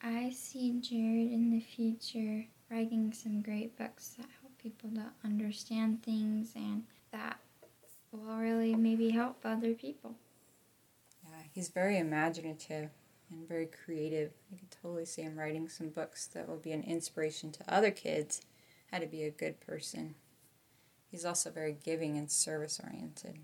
I 0.00 0.30
see 0.30 0.72
Jared 0.80 1.32
in 1.32 1.50
the 1.50 1.60
future 1.60 2.46
writing 2.70 3.12
some 3.12 3.42
great 3.42 3.76
books 3.76 4.14
that 4.16 4.26
help 4.40 4.56
people 4.62 4.90
to 4.90 5.06
understand 5.24 6.02
things 6.02 6.52
and 6.54 6.84
that 7.10 7.38
will 8.10 8.36
really 8.36 8.74
maybe 8.74 9.10
help 9.10 9.38
other 9.44 9.74
people. 9.74 10.14
Yeah, 11.24 11.42
he's 11.52 11.68
very 11.68 11.98
imaginative 11.98 12.90
and 13.30 13.48
very 13.48 13.66
creative. 13.66 14.32
I 14.52 14.58
can 14.58 14.68
totally 14.82 15.04
see 15.04 15.22
him 15.22 15.36
writing 15.36 15.68
some 15.68 15.88
books 15.88 16.26
that 16.28 16.48
will 16.48 16.56
be 16.56 16.72
an 16.72 16.82
inspiration 16.82 17.50
to 17.52 17.74
other 17.74 17.90
kids 17.90 18.42
how 18.92 18.98
to 18.98 19.06
be 19.06 19.24
a 19.24 19.30
good 19.30 19.58
person. 19.60 20.14
He's 21.10 21.24
also 21.24 21.50
very 21.50 21.76
giving 21.82 22.16
and 22.18 22.30
service 22.30 22.80
oriented. 22.82 23.38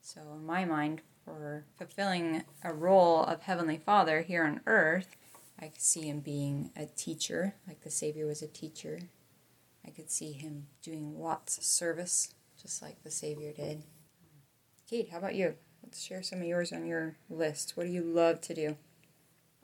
So, 0.00 0.20
in 0.34 0.46
my 0.46 0.64
mind, 0.64 1.02
for 1.24 1.64
fulfilling 1.76 2.44
a 2.64 2.72
role 2.72 3.22
of 3.22 3.42
Heavenly 3.42 3.76
Father 3.76 4.22
here 4.22 4.44
on 4.44 4.62
earth, 4.66 5.14
I 5.60 5.66
could 5.68 5.82
see 5.82 6.08
him 6.08 6.20
being 6.20 6.70
a 6.74 6.86
teacher, 6.86 7.54
like 7.66 7.82
the 7.82 7.90
Savior 7.90 8.26
was 8.26 8.42
a 8.42 8.48
teacher. 8.48 8.98
I 9.86 9.90
could 9.90 10.10
see 10.10 10.32
him 10.32 10.68
doing 10.82 11.18
lots 11.18 11.58
of 11.58 11.64
service, 11.64 12.34
just 12.60 12.80
like 12.80 13.02
the 13.02 13.10
Savior 13.10 13.52
did. 13.52 13.82
Cade, 14.88 15.08
how 15.10 15.18
about 15.18 15.34
you? 15.34 15.54
Let's 15.82 16.02
share 16.02 16.22
some 16.22 16.40
of 16.40 16.46
yours 16.46 16.72
on 16.72 16.86
your 16.86 17.16
list. 17.28 17.76
What 17.76 17.86
do 17.86 17.92
you 17.92 18.02
love 18.02 18.40
to 18.42 18.54
do? 18.54 18.76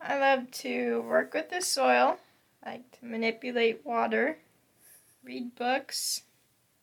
I 0.01 0.19
love 0.19 0.51
to 0.51 1.03
work 1.03 1.33
with 1.33 1.49
the 1.51 1.63
soil, 1.63 2.19
like 2.65 2.99
to 2.99 3.07
manipulate 3.07 3.85
water, 3.85 4.39
read 5.25 5.55
books, 5.55 6.23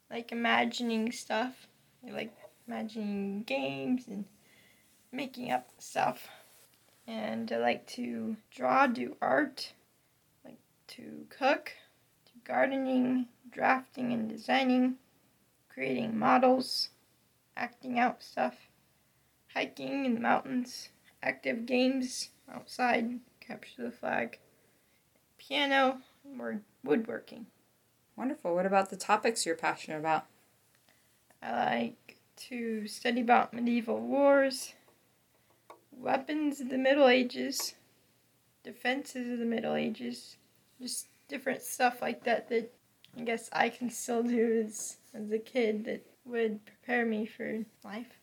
like 0.10 0.32
imagining 0.32 1.12
stuff. 1.12 1.68
Like 2.04 2.34
imagining 2.68 3.44
games 3.44 4.08
and 4.08 4.26
making 5.12 5.52
up 5.52 5.70
stuff. 5.78 6.28
And 7.08 7.52
I 7.52 7.58
like 7.58 7.86
to 7.88 8.38
draw, 8.50 8.88
do 8.88 9.16
art, 9.22 9.74
like 10.44 10.60
to 10.88 11.26
cook, 11.30 11.74
do 12.26 12.40
gardening, 12.44 13.28
drafting 13.52 14.14
and 14.14 14.30
designing, 14.30 14.96
creating 15.70 16.18
models, 16.18 16.90
acting 17.56 18.00
out 18.00 18.24
stuff, 18.24 18.56
hiking 19.54 20.06
in 20.06 20.16
the 20.16 20.20
mountains, 20.20 20.90
active 21.22 21.66
games 21.66 22.30
outside, 22.52 23.20
capture 23.40 23.84
the 23.84 23.92
flag, 23.92 24.40
piano, 25.38 26.02
or 26.40 26.62
woodworking. 26.84 27.46
Wonderful. 28.22 28.54
What 28.54 28.68
about 28.68 28.92
the 28.92 28.98
topics 28.98 29.48
you're 29.48 29.56
passionate 29.56 29.98
about? 29.98 30.28
I 31.42 31.80
like 31.80 32.18
to 32.50 32.88
study 32.88 33.22
about 33.22 33.52
medieval 33.52 34.00
wars, 34.00 34.76
weapons 35.92 36.62
of 36.62 36.70
the 36.70 36.78
Middle 36.78 37.08
Ages, 37.08 37.74
defenses 38.64 39.28
of 39.28 39.40
the 39.40 39.46
Middle 39.46 39.74
Ages, 39.74 40.36
just 40.80 41.08
different 41.30 41.64
stuff 41.64 42.00
like 42.00 42.24
that 42.26 42.48
that 42.50 42.72
I 43.18 43.22
guess 43.22 43.50
I 43.54 43.70
can 43.70 43.90
still 43.90 44.22
do 44.22 44.66
as, 44.68 44.98
as 45.16 45.32
a 45.32 45.40
kid 45.40 45.86
that 45.86 46.06
would 46.24 46.64
prepare 46.64 47.08
me 47.08 47.26
for 47.26 47.66
life. 47.84 48.20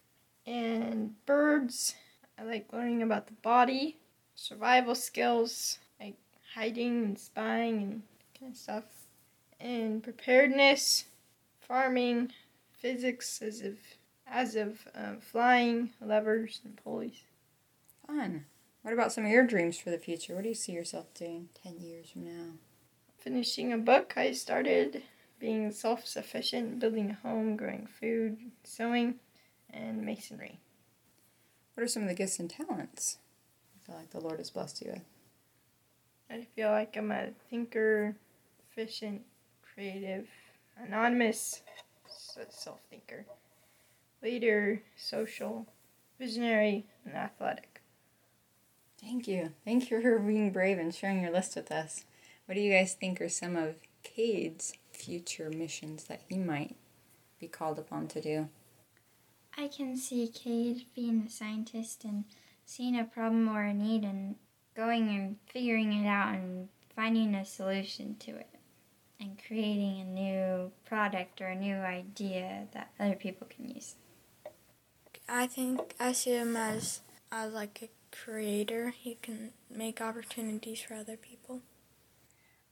And 0.46 1.16
birds, 1.26 1.96
I 2.38 2.44
like 2.44 2.72
learning 2.72 3.02
about 3.02 3.26
the 3.26 3.32
body, 3.42 3.98
survival 4.36 4.94
skills, 4.94 5.80
like 6.00 6.14
hiding 6.54 7.04
and 7.04 7.18
spying 7.18 7.82
and 7.82 8.02
kind 8.38 8.52
of 8.52 8.56
stuff 8.56 8.84
in 9.60 10.00
preparedness, 10.00 11.04
farming, 11.60 12.32
physics 12.78 13.42
as 13.42 13.60
of 13.60 13.78
as 14.26 14.56
of 14.56 14.86
um, 14.94 15.20
flying, 15.20 15.90
levers, 16.00 16.60
and 16.64 16.76
pulleys. 16.76 17.22
Fun. 18.06 18.44
What 18.82 18.94
about 18.94 19.12
some 19.12 19.24
of 19.24 19.30
your 19.30 19.46
dreams 19.46 19.78
for 19.78 19.90
the 19.90 19.98
future? 19.98 20.34
What 20.34 20.42
do 20.42 20.48
you 20.48 20.54
see 20.54 20.72
yourself 20.72 21.12
doing 21.14 21.48
10 21.62 21.78
years 21.80 22.10
from 22.10 22.24
now? 22.24 22.52
Finishing 23.18 23.72
a 23.72 23.78
book, 23.78 24.14
I 24.16 24.32
started 24.32 25.02
being 25.38 25.70
self 25.72 26.06
sufficient, 26.06 26.78
building 26.78 27.10
a 27.10 27.28
home, 27.28 27.56
growing 27.56 27.86
food, 27.86 28.38
sewing, 28.64 29.16
and 29.70 30.04
masonry. 30.04 30.60
What 31.74 31.84
are 31.84 31.88
some 31.88 32.02
of 32.02 32.08
the 32.08 32.14
gifts 32.14 32.38
and 32.38 32.50
talents 32.50 33.18
I 33.76 33.86
feel 33.86 33.96
like 33.96 34.10
the 34.10 34.20
Lord 34.20 34.38
has 34.38 34.50
blessed 34.50 34.82
you 34.82 34.92
with? 34.92 35.02
I 36.30 36.46
feel 36.54 36.70
like 36.70 36.96
I'm 36.96 37.10
a 37.10 37.30
thinker, 37.50 38.16
efficient, 38.70 39.22
creative, 39.78 40.26
anonymous, 40.84 41.62
self 42.48 42.80
thinker, 42.90 43.24
leader, 44.20 44.82
social, 44.96 45.68
visionary, 46.18 46.84
and 47.04 47.14
athletic. 47.14 47.80
Thank 49.00 49.28
you. 49.28 49.52
Thank 49.64 49.88
you 49.88 50.02
for 50.02 50.18
being 50.18 50.50
brave 50.50 50.80
and 50.80 50.92
sharing 50.92 51.22
your 51.22 51.30
list 51.30 51.54
with 51.54 51.70
us. 51.70 52.04
What 52.46 52.56
do 52.56 52.60
you 52.60 52.72
guys 52.72 52.94
think 52.94 53.20
are 53.20 53.28
some 53.28 53.54
of 53.54 53.76
Cade's 54.02 54.74
future 54.90 55.48
missions 55.48 56.04
that 56.04 56.22
he 56.28 56.38
might 56.38 56.74
be 57.38 57.46
called 57.46 57.78
upon 57.78 58.08
to 58.08 58.20
do? 58.20 58.48
I 59.56 59.68
can 59.68 59.96
see 59.96 60.26
Cade 60.26 60.86
being 60.96 61.22
a 61.24 61.30
scientist 61.30 62.02
and 62.02 62.24
seeing 62.66 62.98
a 62.98 63.04
problem 63.04 63.48
or 63.48 63.62
a 63.62 63.72
need 63.72 64.02
and 64.02 64.34
going 64.74 65.08
and 65.08 65.36
figuring 65.46 65.92
it 65.92 66.08
out 66.08 66.34
and 66.34 66.68
finding 66.96 67.36
a 67.36 67.44
solution 67.44 68.16
to 68.18 68.32
it 68.32 68.57
and 69.20 69.38
creating 69.46 70.00
a 70.00 70.04
new 70.04 70.70
product 70.84 71.40
or 71.40 71.46
a 71.46 71.54
new 71.54 71.76
idea 71.76 72.66
that 72.72 72.90
other 73.00 73.14
people 73.14 73.46
can 73.48 73.68
use. 73.68 73.96
I 75.28 75.46
think 75.46 75.94
I 76.00 76.12
see 76.12 76.32
him 76.32 76.56
as 76.56 77.00
as 77.30 77.52
like 77.52 77.80
a 77.82 78.16
creator. 78.16 78.90
He 78.96 79.18
can 79.20 79.50
make 79.70 80.00
opportunities 80.00 80.80
for 80.80 80.94
other 80.94 81.16
people. 81.16 81.60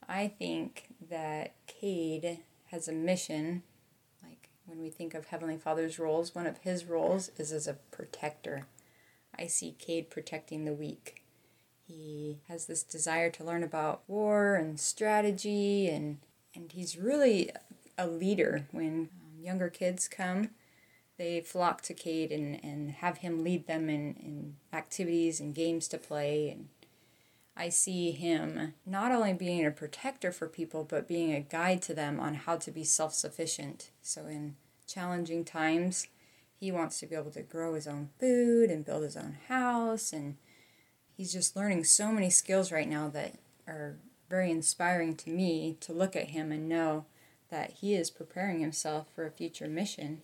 I 0.09 0.29
think 0.29 0.87
that 1.11 1.55
Cade 1.67 2.39
has 2.67 2.89
a 2.89 2.93
mission. 2.93 3.63
Like 4.23 4.49
when 4.65 4.81
we 4.81 4.89
think 4.89 5.15
of 5.15 5.27
Heavenly 5.27 5.59
Father's 5.59 5.99
roles, 5.99 6.35
one 6.35 6.47
of 6.47 6.59
his 6.59 6.85
roles 6.85 7.31
is 7.37 7.53
as 7.53 7.67
a 7.67 7.79
protector. 7.91 8.67
I 9.39 9.49
see 9.49 9.77
Cade 9.79 10.09
protecting 10.09 10.65
the 10.65 10.73
weak. 10.73 11.23
He 11.87 12.39
has 12.49 12.67
this 12.67 12.83
desire 12.83 13.31
to 13.31 13.45
learn 13.45 13.63
about 13.63 14.03
war 14.09 14.55
and 14.55 14.81
strategy 14.81 15.89
and 15.89 16.19
and 16.57 16.73
he's 16.73 16.97
really 16.97 17.51
a 17.99 18.07
leader. 18.07 18.67
When 18.73 19.11
um, 19.21 19.45
younger 19.45 19.69
kids 19.69 20.09
come, 20.09 20.51
they 21.19 21.41
flock 21.41 21.83
to 21.83 21.95
Cade 21.95 22.33
and, 22.33 22.63
and 22.65 22.91
have 22.91 23.19
him 23.19 23.45
lead 23.45 23.67
them 23.67 23.89
in, 23.89 24.15
in 24.15 24.57
activities 24.73 25.41
and 25.41 25.55
games 25.55 25.89
to 25.89 25.99
play. 25.99 26.51
And 26.51 26.69
I 27.57 27.69
see 27.69 28.11
him 28.11 28.75
not 28.85 29.13
only 29.13 29.33
being 29.33 29.65
a 29.65 29.71
protector 29.71 30.33
for 30.33 30.49
people, 30.49 30.85
but 30.85 31.09
being 31.09 31.33
a 31.33 31.41
guide 31.41 31.83
to 31.83 31.95
them 31.95 32.21
on 32.21 32.35
how 32.35 32.57
to 32.57 32.71
be 32.71 32.85
self 32.85 33.15
sufficient. 33.15 33.91
So, 34.03 34.27
in 34.27 34.57
challenging 34.87 35.45
times, 35.45 36.07
he 36.59 36.71
wants 36.71 36.99
to 37.01 37.07
be 37.07 37.15
able 37.15 37.31
to 37.33 37.43
grow 37.43 37.75
his 37.75 37.87
own 37.87 38.11
food 38.19 38.71
and 38.71 38.85
build 38.85 39.03
his 39.03 39.17
own 39.17 39.39
house. 39.49 40.13
And 40.13 40.37
he's 41.17 41.33
just 41.33 41.57
learning 41.57 41.85
so 41.85 42.13
many 42.13 42.31
skills 42.31 42.71
right 42.71 42.89
now 42.89 43.09
that 43.09 43.37
are 43.67 43.97
very 44.29 44.51
inspiring 44.51 45.17
to 45.17 45.31
me 45.31 45.77
to 45.81 45.93
look 45.93 46.17
at 46.17 46.31
him 46.31 46.53
and 46.53 46.69
know 46.69 47.07
that 47.51 47.73
he 47.81 47.95
is 47.95 48.11
preparing 48.11 48.61
himself 48.61 49.07
for 49.15 49.27
a 49.27 49.31
future 49.31 49.69
mission 49.69 50.23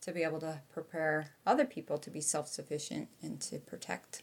to 0.00 0.12
be 0.12 0.22
able 0.22 0.40
to 0.40 0.60
prepare 0.72 1.30
other 1.46 1.64
people 1.64 1.98
to 1.98 2.10
be 2.10 2.20
self 2.20 2.48
sufficient 2.48 3.08
and 3.22 3.40
to 3.40 3.58
protect. 3.58 4.22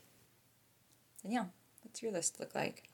Yeah, 1.24 1.46
what's 1.84 2.02
your 2.02 2.12
list 2.12 2.40
look 2.40 2.54
like? 2.54 2.90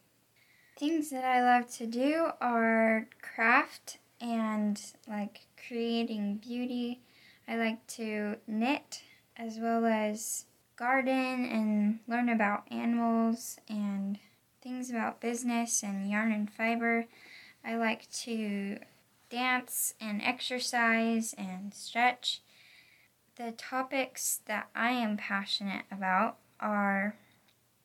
Things 0.77 1.09
that 1.09 1.25
I 1.25 1.41
love 1.41 1.69
to 1.77 1.87
do 1.87 2.29
are 2.39 3.07
craft 3.21 3.97
and 4.21 4.79
like 5.07 5.47
creating 5.67 6.37
beauty. 6.37 7.01
I 7.47 7.57
like 7.57 7.85
to 7.87 8.37
knit 8.45 9.01
as 9.35 9.57
well 9.59 9.85
as 9.85 10.45
garden 10.75 11.45
and 11.45 11.99
learn 12.07 12.29
about 12.29 12.71
animals 12.71 13.57
and 13.67 14.19
things 14.61 14.89
about 14.89 15.21
business 15.21 15.83
and 15.83 16.09
yarn 16.09 16.31
and 16.31 16.51
fiber. 16.51 17.05
I 17.63 17.75
like 17.75 18.09
to 18.23 18.79
dance 19.29 19.93
and 19.99 20.21
exercise 20.21 21.35
and 21.37 21.73
stretch. 21.73 22.41
The 23.35 23.51
topics 23.51 24.41
that 24.45 24.69
I 24.75 24.91
am 24.91 25.17
passionate 25.17 25.85
about 25.91 26.37
are 26.59 27.15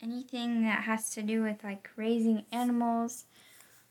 anything 0.02 0.62
that 0.62 0.84
has 0.84 1.10
to 1.10 1.22
do 1.22 1.42
with 1.42 1.62
like 1.62 1.90
raising 1.96 2.44
animals. 2.50 3.24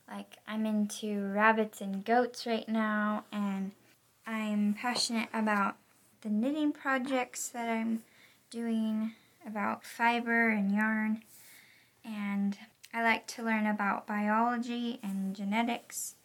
Like 0.10 0.38
I'm 0.48 0.65
into 0.65 1.32
rabbits 1.32 1.82
and 1.82 2.04
goats 2.04 2.46
right 2.46 2.67
now 2.67 3.26
and 3.32 3.72
I'm 4.26 4.74
passionate 4.74 5.30
about 5.34 5.76
the 6.22 6.30
knitting 6.30 6.72
projects 6.72 7.50
that 7.50 7.70
I'm 7.70 8.04
doing 8.50 9.13
about 9.46 9.84
fiber 9.84 10.50
and 10.50 10.72
yarn. 10.72 11.24
And 12.04 12.58
I 12.93 13.04
like 13.04 13.25
to 13.27 13.43
learn 13.43 13.65
about 13.65 14.06
biology 14.06 14.99
and 15.01 15.34
genetics 15.34 16.15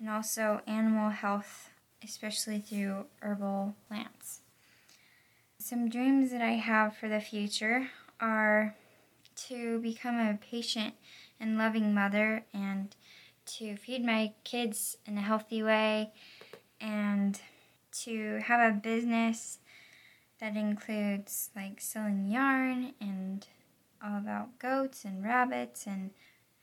and 0.00 0.10
also 0.10 0.60
animal 0.66 1.10
health, 1.10 1.70
especially 2.02 2.58
through 2.58 3.06
herbal 3.22 3.76
plants. 3.86 4.40
Some 5.58 5.88
dreams 5.88 6.32
that 6.32 6.42
I 6.42 6.52
have 6.52 6.96
for 6.96 7.08
the 7.08 7.20
future 7.20 7.90
are 8.18 8.74
to 9.48 9.78
become 9.78 10.18
a 10.18 10.38
patient 10.40 10.94
and 11.38 11.56
loving 11.56 11.94
mother 11.94 12.44
and 12.52 12.94
to 13.46 13.76
feed 13.76 14.04
my 14.04 14.32
kids 14.42 14.96
in 15.06 15.16
a 15.16 15.22
healthy 15.22 15.62
way 15.62 16.10
and 16.80 17.40
to 17.92 18.40
have 18.46 18.60
a 18.60 18.76
business 18.76 19.58
that 20.40 20.56
includes 20.56 21.50
like 21.54 21.80
selling 21.80 22.26
yarn 22.30 22.94
and 23.00 23.46
all 24.02 24.18
about 24.18 24.58
goats 24.58 25.04
and 25.04 25.22
rabbits 25.22 25.86
and 25.86 26.10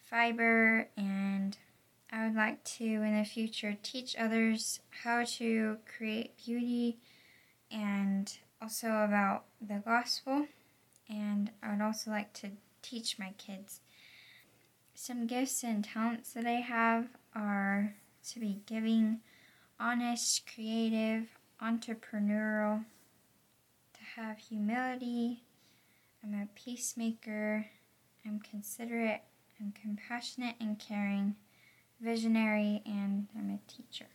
fiber 0.02 0.88
and 0.97 1.58
I 2.12 2.26
would 2.26 2.36
like 2.36 2.63
to 2.63 2.86
in 2.86 3.17
the 3.17 3.26
future 3.26 3.78
teach 3.84 4.15
others 4.17 4.80
how 5.04 5.23
to 5.23 5.78
create 5.86 6.38
beauty 6.43 6.97
and 7.69 8.32
also 8.62 8.88
about 8.88 9.43
the 9.62 9.82
gospel 9.86 10.47
and 11.10 11.52
I 11.62 11.71
would 11.71 11.82
also 11.82 12.12
like 12.12 12.34
to 12.34 12.52
teach 12.82 13.19
my 13.19 13.34
kids. 13.38 13.82
Some 14.93 15.28
gifts 15.28 15.63
and 15.63 15.84
talents 15.84 16.34
that 16.34 16.45
I 16.45 16.62
have 16.62 17.08
are 17.36 17.95
to 18.30 18.39
be 18.39 18.62
giving, 18.65 19.19
honest, 19.80 20.43
creative, 20.54 21.28
entrepreneurial, 21.62 22.86
to 23.93 24.04
have 24.15 24.38
humility. 24.38 25.43
I'm 26.27 26.41
a 26.41 26.47
peacemaker. 26.55 27.65
I'm 28.25 28.39
considerate. 28.39 29.21
I'm 29.59 29.73
compassionate 29.81 30.55
and 30.59 30.77
caring, 30.77 31.35
visionary, 32.01 32.81
and 32.85 33.27
I'm 33.37 33.49
a 33.49 33.71
teacher. 33.71 34.07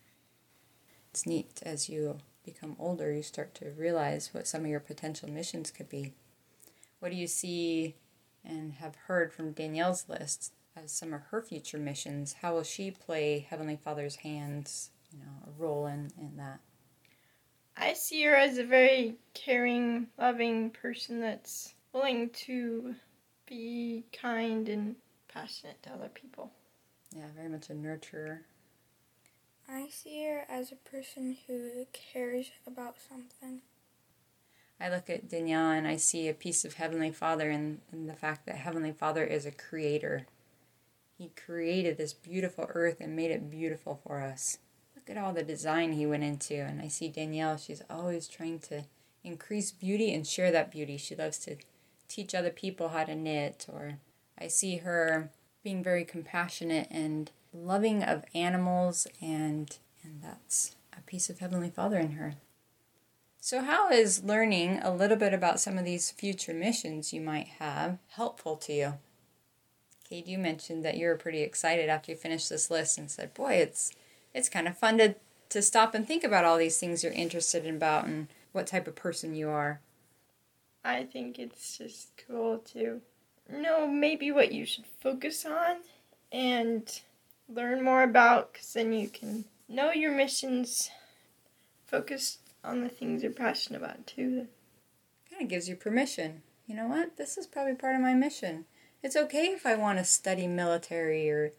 It's 1.11 1.27
neat 1.27 1.63
as 1.65 1.89
you 1.89 2.19
become 2.45 2.77
older, 2.79 3.13
you 3.13 3.23
start 3.23 3.55
to 3.57 3.71
realize 3.71 4.31
what 4.33 4.47
some 4.47 4.63
of 4.63 4.67
your 4.67 4.81
potential 4.81 5.31
missions 5.31 5.71
could 5.71 5.89
be. 5.89 6.13
What 7.01 7.11
do 7.11 7.17
you 7.17 7.27
see 7.27 7.97
and 8.45 8.75
have 8.75 8.97
heard 9.07 9.33
from 9.33 9.53
Danielle's 9.53 10.09
list 10.09 10.53
as 10.77 10.93
some 10.93 11.13
of 11.15 11.21
her 11.31 11.43
future 11.43 11.79
missions. 11.79 12.35
How 12.35 12.55
will 12.55 12.63
she 12.63 12.91
play 12.91 13.47
Heavenly 13.49 13.79
Father's 13.83 14.17
hands, 14.17 14.91
you 15.13 15.19
know, 15.19 15.47
a 15.47 15.63
role 15.63 15.87
in, 15.87 16.11
in 16.19 16.37
that? 16.37 16.61
I 17.77 17.95
see 17.95 18.23
her 18.25 18.35
as 18.35 18.59
a 18.59 18.65
very 18.65 19.17
caring, 19.35 20.09
loving 20.19 20.71
person 20.71 21.21
that's 21.21 21.75
willing 21.93 22.31
to 22.31 22.95
be 23.47 24.05
kind 24.13 24.69
and 24.69 24.97
passionate 25.29 25.83
to 25.83 25.91
other 25.91 26.09
people. 26.09 26.51
Yeah, 27.15 27.27
very 27.37 27.49
much 27.49 27.69
a 27.71 27.75
nurturer. 27.75 28.41
I 29.69 29.89
see 29.89 30.25
her 30.25 30.45
as 30.49 30.73
a 30.73 30.77
person 30.77 31.37
who 31.47 31.87
cares 31.93 32.51
about 32.67 32.97
something. 33.09 33.63
I 34.81 34.89
look 34.89 35.09
at 35.09 35.29
Danielle 35.29 35.71
and 35.71 35.87
I 35.87 35.97
see 35.97 36.29
a 36.29 36.35
piece 36.35 36.65
of 36.65 36.75
Heavenly 36.75 37.13
Father 37.13 37.51
and, 37.51 37.81
and 37.93 38.09
the 38.09 38.15
fact 38.15 38.47
that 38.47 38.57
Heavenly 38.57 38.93
Father 38.93 39.25
is 39.25 39.47
a 39.47 39.53
creator. 39.53 40.27
He 41.17 41.31
created 41.37 41.97
this 41.97 42.13
beautiful 42.13 42.67
earth 42.69 42.97
and 43.01 43.15
made 43.15 43.31
it 43.31 43.51
beautiful 43.51 44.01
for 44.05 44.21
us. 44.21 44.59
Look 44.97 45.09
at 45.09 45.23
all 45.23 45.33
the 45.33 45.45
design 45.45 45.93
he 45.93 46.07
went 46.07 46.25
into. 46.25 46.55
And 46.55 46.81
I 46.81 46.89
see 46.89 47.09
Danielle, 47.09 47.59
she's 47.59 47.83
always 47.89 48.27
trying 48.27 48.59
to 48.61 48.85
increase 49.23 49.71
beauty 49.71 50.13
and 50.13 50.27
share 50.27 50.51
that 50.51 50.73
beauty. 50.73 50.97
She 50.97 51.15
loves 51.15 51.39
to 51.41 51.57
teach 52.13 52.35
other 52.35 52.51
people 52.51 52.91
how 52.91 53.05
to 53.05 53.15
knit, 53.15 53.67
or 53.73 53.99
I 54.39 54.49
see 54.49 54.79
her 54.79 55.31
being 55.63 55.83
very 55.83 56.05
compassionate 56.05 56.89
and 56.91 57.31
loving 57.53 58.03
of 58.03 58.25
animals, 58.35 59.07
and, 59.21 59.77
and 60.03 60.23
that's 60.23 60.77
a 60.97 61.01
piece 61.03 61.31
of 61.31 61.39
Heavenly 61.39 61.71
Father 61.71 61.99
in 61.99 62.13
her. 62.13 62.35
So, 63.41 63.63
how 63.63 63.91
is 63.91 64.23
learning 64.23 64.81
a 64.83 64.95
little 64.95 65.17
bit 65.17 65.35
about 65.35 65.59
some 65.59 65.79
of 65.79 65.85
these 65.85 66.11
future 66.11 66.55
missions 66.55 67.13
you 67.13 67.21
might 67.21 67.49
have 67.59 67.99
helpful 68.11 68.57
to 68.57 68.73
you? 68.73 68.95
Cade, 70.09 70.29
you 70.29 70.39
mentioned 70.39 70.85
that 70.85 70.97
you 70.97 71.07
were 71.07 71.17
pretty 71.17 71.43
excited 71.43 71.89
after 71.89 72.13
you 72.13 72.17
finished 72.17 72.49
this 72.49 72.71
list 72.71 72.99
and 72.99 73.11
said, 73.11 73.35
"Boy, 73.35 73.55
it's 73.55 73.91
it's 74.33 74.49
kind 74.49 74.69
of 74.69 74.79
fun 74.79 74.99
to 74.99 75.17
to 75.49 75.61
stop 75.61 75.95
and 75.95 76.07
think 76.07 76.23
about 76.23 76.45
all 76.45 76.57
these 76.57 76.79
things 76.79 77.03
you're 77.03 77.13
interested 77.13 77.67
in 77.67 77.77
about 77.77 78.05
and 78.05 78.29
what 78.53 78.67
type 78.67 78.87
of 78.87 78.95
person 78.95 79.35
you 79.35 79.49
are." 79.49 79.81
I 80.85 81.05
think 81.05 81.39
it's 81.39 81.79
just 81.79 82.11
cool 82.27 82.59
to 82.73 83.01
know 83.51 83.87
maybe 83.87 84.33
what 84.33 84.53
you 84.53 84.67
should 84.67 84.87
focus 84.87 85.45
on 85.45 85.77
and 86.31 87.01
learn 87.49 87.85
more 87.85 88.03
about 88.03 88.53
because 88.53 88.73
then 88.73 88.93
you 88.93 89.09
can 89.09 89.45
know 89.69 89.93
your 89.93 90.13
missions, 90.13 90.91
focus 91.87 92.39
on 92.65 92.83
the 92.83 92.89
things 92.89 93.23
you're 93.23 93.33
passionate 93.33 93.83
about 93.83 94.07
too. 94.07 94.47
Kind 95.31 95.43
of 95.43 95.49
gives 95.49 95.69
you 95.69 95.77
permission. 95.77 96.43
You 96.67 96.77
know 96.77 96.87
what? 96.87 97.17
This 97.17 97.37
is 97.37 97.47
probably 97.47 97.75
part 97.75 97.97
of 97.97 98.03
my 98.03 98.15
mission. 98.15 98.65
It's 99.03 99.17
okay 99.17 99.47
if 99.47 99.67
I 99.67 99.75
want 99.75 99.99
to 99.99 100.05
study 100.05 100.47
military 100.47 101.29
or 101.29 101.53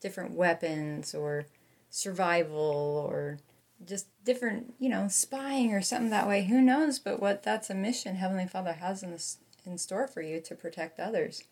different 0.00 0.32
weapons 0.32 1.14
or 1.14 1.46
survival 1.90 3.06
or 3.08 3.38
just 3.84 4.06
different, 4.24 4.74
you 4.78 4.88
know, 4.88 5.08
spying 5.08 5.72
or 5.72 5.82
something 5.82 6.10
that 6.10 6.28
way. 6.28 6.44
Who 6.44 6.60
knows? 6.60 6.98
But 6.98 7.20
what 7.20 7.42
that's 7.42 7.70
a 7.70 7.74
mission 7.74 8.16
Heavenly 8.16 8.46
Father 8.46 8.74
has 8.74 9.02
in 9.02 9.10
this, 9.10 9.38
in 9.64 9.78
store 9.78 10.06
for 10.08 10.22
you 10.22 10.40
to 10.40 10.54
protect 10.54 10.98
others, 10.98 11.44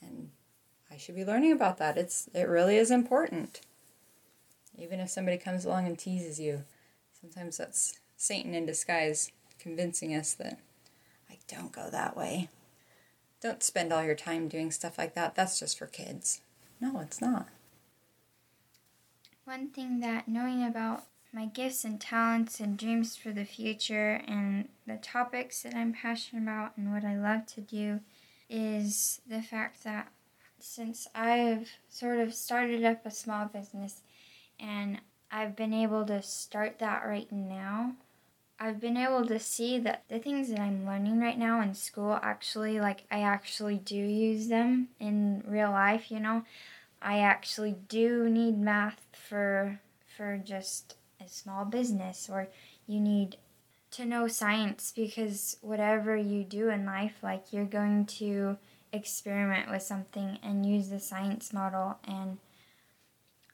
and 0.00 0.30
I 0.90 0.96
should 0.96 1.14
be 1.14 1.24
learning 1.24 1.52
about 1.52 1.78
that. 1.78 1.98
It's 1.98 2.28
it 2.34 2.48
really 2.48 2.76
is 2.76 2.90
important. 2.90 3.60
Even 4.76 5.00
if 5.00 5.10
somebody 5.10 5.38
comes 5.38 5.64
along 5.64 5.86
and 5.86 5.98
teases 5.98 6.38
you, 6.38 6.64
sometimes 7.20 7.56
that's 7.56 7.98
Satan 8.16 8.54
in 8.54 8.66
disguise 8.66 9.32
convincing 9.58 10.14
us 10.14 10.34
that 10.34 10.58
I 11.28 11.38
don't 11.48 11.72
go 11.72 11.90
that 11.90 12.16
way. 12.16 12.48
Don't 13.40 13.62
spend 13.62 13.92
all 13.92 14.04
your 14.04 14.14
time 14.14 14.48
doing 14.48 14.70
stuff 14.70 14.98
like 14.98 15.14
that. 15.14 15.34
That's 15.34 15.58
just 15.58 15.78
for 15.78 15.86
kids. 15.86 16.40
No, 16.80 17.00
it's 17.00 17.20
not. 17.20 17.48
One 19.44 19.68
thing 19.70 20.00
that 20.00 20.28
knowing 20.28 20.64
about 20.64 21.04
my 21.38 21.46
gifts 21.46 21.84
and 21.84 22.00
talents 22.00 22.58
and 22.58 22.76
dreams 22.76 23.14
for 23.14 23.30
the 23.30 23.44
future 23.44 24.20
and 24.26 24.68
the 24.88 24.96
topics 24.96 25.62
that 25.62 25.72
I'm 25.72 25.92
passionate 25.92 26.42
about 26.42 26.72
and 26.76 26.92
what 26.92 27.04
I 27.04 27.16
love 27.16 27.46
to 27.54 27.60
do 27.60 28.00
is 28.50 29.20
the 29.24 29.40
fact 29.40 29.84
that 29.84 30.08
since 30.58 31.06
I've 31.14 31.68
sort 31.88 32.18
of 32.18 32.34
started 32.34 32.82
up 32.82 33.06
a 33.06 33.12
small 33.12 33.46
business 33.46 34.00
and 34.58 35.00
I've 35.30 35.54
been 35.54 35.72
able 35.72 36.04
to 36.06 36.22
start 36.22 36.80
that 36.80 37.06
right 37.06 37.30
now. 37.30 37.92
I've 38.58 38.80
been 38.80 38.96
able 38.96 39.24
to 39.26 39.38
see 39.38 39.78
that 39.78 40.02
the 40.08 40.18
things 40.18 40.48
that 40.48 40.58
I'm 40.58 40.84
learning 40.84 41.20
right 41.20 41.38
now 41.38 41.60
in 41.60 41.74
school 41.74 42.18
actually, 42.20 42.80
like, 42.80 43.04
I 43.12 43.20
actually 43.20 43.76
do 43.76 43.94
use 43.94 44.48
them 44.48 44.88
in 44.98 45.44
real 45.46 45.70
life, 45.70 46.10
you 46.10 46.18
know. 46.18 46.42
I 47.00 47.20
actually 47.20 47.76
do 47.88 48.28
need 48.28 48.58
math 48.58 49.06
for 49.12 49.78
for 50.16 50.36
just 50.36 50.96
small 51.28 51.64
business 51.64 52.28
or 52.30 52.48
you 52.86 53.00
need 53.00 53.36
to 53.90 54.04
know 54.04 54.28
science 54.28 54.92
because 54.94 55.56
whatever 55.60 56.16
you 56.16 56.44
do 56.44 56.68
in 56.68 56.84
life 56.84 57.14
like 57.22 57.52
you're 57.52 57.64
going 57.64 58.04
to 58.04 58.56
experiment 58.92 59.70
with 59.70 59.82
something 59.82 60.38
and 60.42 60.66
use 60.66 60.88
the 60.88 61.00
science 61.00 61.52
model 61.52 61.98
and 62.04 62.38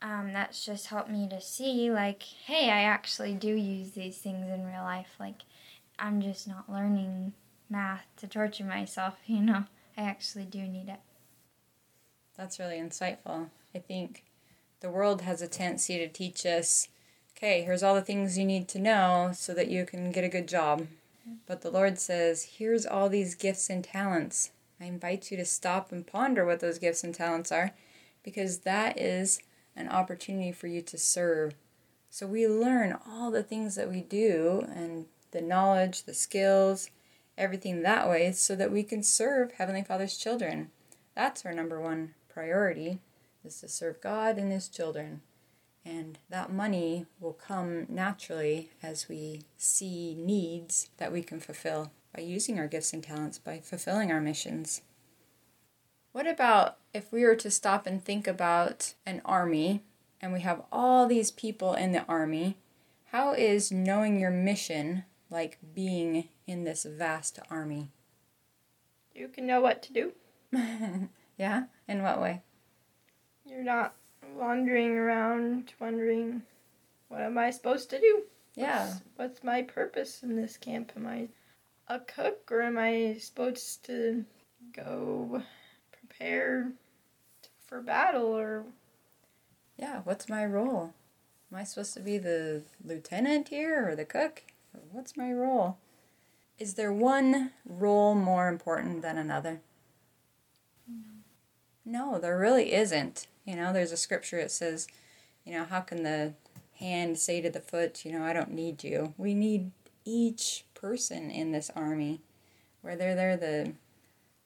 um, 0.02 0.32
that's 0.32 0.64
just 0.64 0.88
helped 0.88 1.08
me 1.08 1.28
to 1.28 1.40
see 1.40 1.90
like 1.90 2.22
hey 2.22 2.70
i 2.70 2.82
actually 2.82 3.34
do 3.34 3.54
use 3.54 3.92
these 3.92 4.18
things 4.18 4.48
in 4.50 4.66
real 4.66 4.82
life. 4.82 5.14
Like 5.18 5.42
i'm 5.98 6.20
just 6.20 6.46
not 6.46 6.70
learning 6.70 7.32
math 7.70 8.04
to 8.18 8.26
torture 8.26 8.64
myself 8.64 9.14
you 9.26 9.40
know? 9.40 9.64
I 9.96 10.02
actually 10.02 10.44
do 10.44 10.58
need 10.58 10.88
it. 10.88 10.98
That's 12.36 12.58
really 12.58 12.78
insightful. 12.78 13.50
I 13.74 13.78
think 13.78 14.24
the 14.80 14.90
world 14.90 15.22
has 15.22 15.40
a 15.40 15.48
tendency 15.48 15.98
to 15.98 16.08
teach 16.08 16.44
us 16.44 16.88
okay 17.36 17.62
here's 17.62 17.82
all 17.82 17.94
the 17.94 18.02
things 18.02 18.38
you 18.38 18.44
need 18.44 18.68
to 18.68 18.78
know 18.78 19.30
so 19.34 19.54
that 19.54 19.68
you 19.68 19.84
can 19.84 20.10
get 20.12 20.24
a 20.24 20.28
good 20.28 20.48
job 20.48 20.86
but 21.46 21.62
the 21.62 21.70
lord 21.70 21.98
says 21.98 22.54
here's 22.58 22.86
all 22.86 23.08
these 23.08 23.34
gifts 23.34 23.70
and 23.70 23.84
talents 23.84 24.50
I 24.80 24.86
invite 24.86 25.30
you 25.30 25.36
to 25.36 25.44
stop 25.44 25.92
and 25.92 26.06
ponder 26.06 26.44
what 26.44 26.60
those 26.60 26.78
gifts 26.78 27.04
and 27.04 27.14
talents 27.14 27.52
are 27.52 27.72
because 28.22 28.58
that 28.60 29.00
is 29.00 29.40
an 29.76 29.88
opportunity 29.88 30.52
for 30.52 30.66
you 30.66 30.82
to 30.82 30.98
serve. 30.98 31.54
So 32.10 32.26
we 32.26 32.46
learn 32.46 32.98
all 33.06 33.30
the 33.30 33.42
things 33.42 33.76
that 33.76 33.90
we 33.90 34.00
do 34.00 34.66
and 34.74 35.06
the 35.30 35.40
knowledge, 35.40 36.04
the 36.04 36.14
skills, 36.14 36.90
everything 37.36 37.82
that 37.82 38.08
way 38.08 38.32
so 38.32 38.54
that 38.56 38.70
we 38.70 38.82
can 38.82 39.02
serve 39.02 39.52
Heavenly 39.52 39.82
Father's 39.82 40.16
children. 40.16 40.70
That's 41.14 41.44
our 41.44 41.52
number 41.52 41.80
one 41.80 42.14
priority 42.28 42.98
is 43.44 43.60
to 43.60 43.68
serve 43.68 44.00
God 44.00 44.38
and 44.38 44.52
his 44.52 44.68
children. 44.68 45.22
And 45.84 46.18
that 46.30 46.52
money 46.52 47.06
will 47.20 47.34
come 47.34 47.86
naturally 47.88 48.70
as 48.82 49.08
we 49.08 49.42
see 49.56 50.14
needs 50.14 50.88
that 50.96 51.12
we 51.12 51.22
can 51.22 51.40
fulfill 51.40 51.92
by 52.14 52.22
using 52.22 52.58
our 52.58 52.66
gifts 52.66 52.92
and 52.92 53.02
talents, 53.02 53.38
by 53.38 53.60
fulfilling 53.60 54.10
our 54.10 54.20
missions. 54.20 54.80
What 56.12 56.26
about 56.26 56.78
if 56.94 57.12
we 57.12 57.24
were 57.24 57.36
to 57.36 57.50
stop 57.50 57.86
and 57.86 58.02
think 58.02 58.26
about 58.26 58.94
an 59.04 59.20
army 59.24 59.82
and 60.20 60.32
we 60.32 60.40
have 60.40 60.62
all 60.72 61.06
these 61.06 61.30
people 61.30 61.74
in 61.74 61.92
the 61.92 62.04
army? 62.06 62.56
How 63.06 63.32
is 63.32 63.70
knowing 63.70 64.18
your 64.18 64.30
mission 64.30 65.04
like 65.28 65.58
being 65.74 66.28
in 66.46 66.64
this 66.64 66.84
vast 66.84 67.40
army? 67.50 67.88
You 69.14 69.28
can 69.28 69.46
know 69.46 69.60
what 69.60 69.82
to 69.82 69.92
do. 69.92 70.12
yeah? 71.36 71.64
In 71.88 72.02
what 72.02 72.20
way? 72.20 72.42
You're 73.44 73.64
not 73.64 73.94
wandering 74.34 74.96
around 74.96 75.72
wondering, 75.80 76.42
what 77.08 77.20
am 77.20 77.38
I 77.38 77.50
supposed 77.50 77.90
to 77.90 78.00
do? 78.00 78.22
Yeah. 78.54 78.86
What's, 78.86 79.02
what's 79.16 79.44
my 79.44 79.62
purpose 79.62 80.22
in 80.22 80.36
this 80.36 80.56
camp? 80.56 80.92
Am 80.96 81.06
I 81.06 81.28
a 81.88 82.00
cook 82.00 82.50
or 82.50 82.62
am 82.62 82.78
I 82.78 83.16
supposed 83.20 83.84
to 83.86 84.24
go 84.72 85.42
prepare 85.92 86.72
for 87.66 87.80
battle 87.80 88.26
or 88.26 88.64
yeah 89.76 90.00
what's 90.04 90.28
my 90.28 90.44
role 90.44 90.94
am 91.50 91.58
i 91.58 91.64
supposed 91.64 91.94
to 91.94 92.00
be 92.00 92.18
the 92.18 92.62
lieutenant 92.84 93.48
here 93.48 93.88
or 93.88 93.96
the 93.96 94.04
cook 94.04 94.42
what's 94.90 95.16
my 95.16 95.32
role 95.32 95.78
is 96.58 96.74
there 96.74 96.92
one 96.92 97.50
role 97.64 98.14
more 98.14 98.48
important 98.48 99.02
than 99.02 99.18
another 99.18 99.60
no 100.88 102.12
no 102.12 102.18
there 102.18 102.38
really 102.38 102.72
isn't 102.72 103.26
you 103.44 103.56
know 103.56 103.72
there's 103.72 103.92
a 103.92 103.96
scripture 103.96 104.38
that 104.38 104.50
says 104.50 104.86
you 105.44 105.52
know 105.52 105.64
how 105.64 105.80
can 105.80 106.02
the 106.02 106.34
hand 106.78 107.18
say 107.18 107.40
to 107.40 107.50
the 107.50 107.60
foot 107.60 108.04
you 108.04 108.12
know 108.12 108.24
i 108.24 108.32
don't 108.32 108.50
need 108.50 108.82
you 108.82 109.14
we 109.16 109.34
need 109.34 109.70
each 110.04 110.64
person 110.74 111.30
in 111.30 111.52
this 111.52 111.70
army, 111.74 112.20
whether 112.82 113.14
they're 113.14 113.36
the 113.36 113.72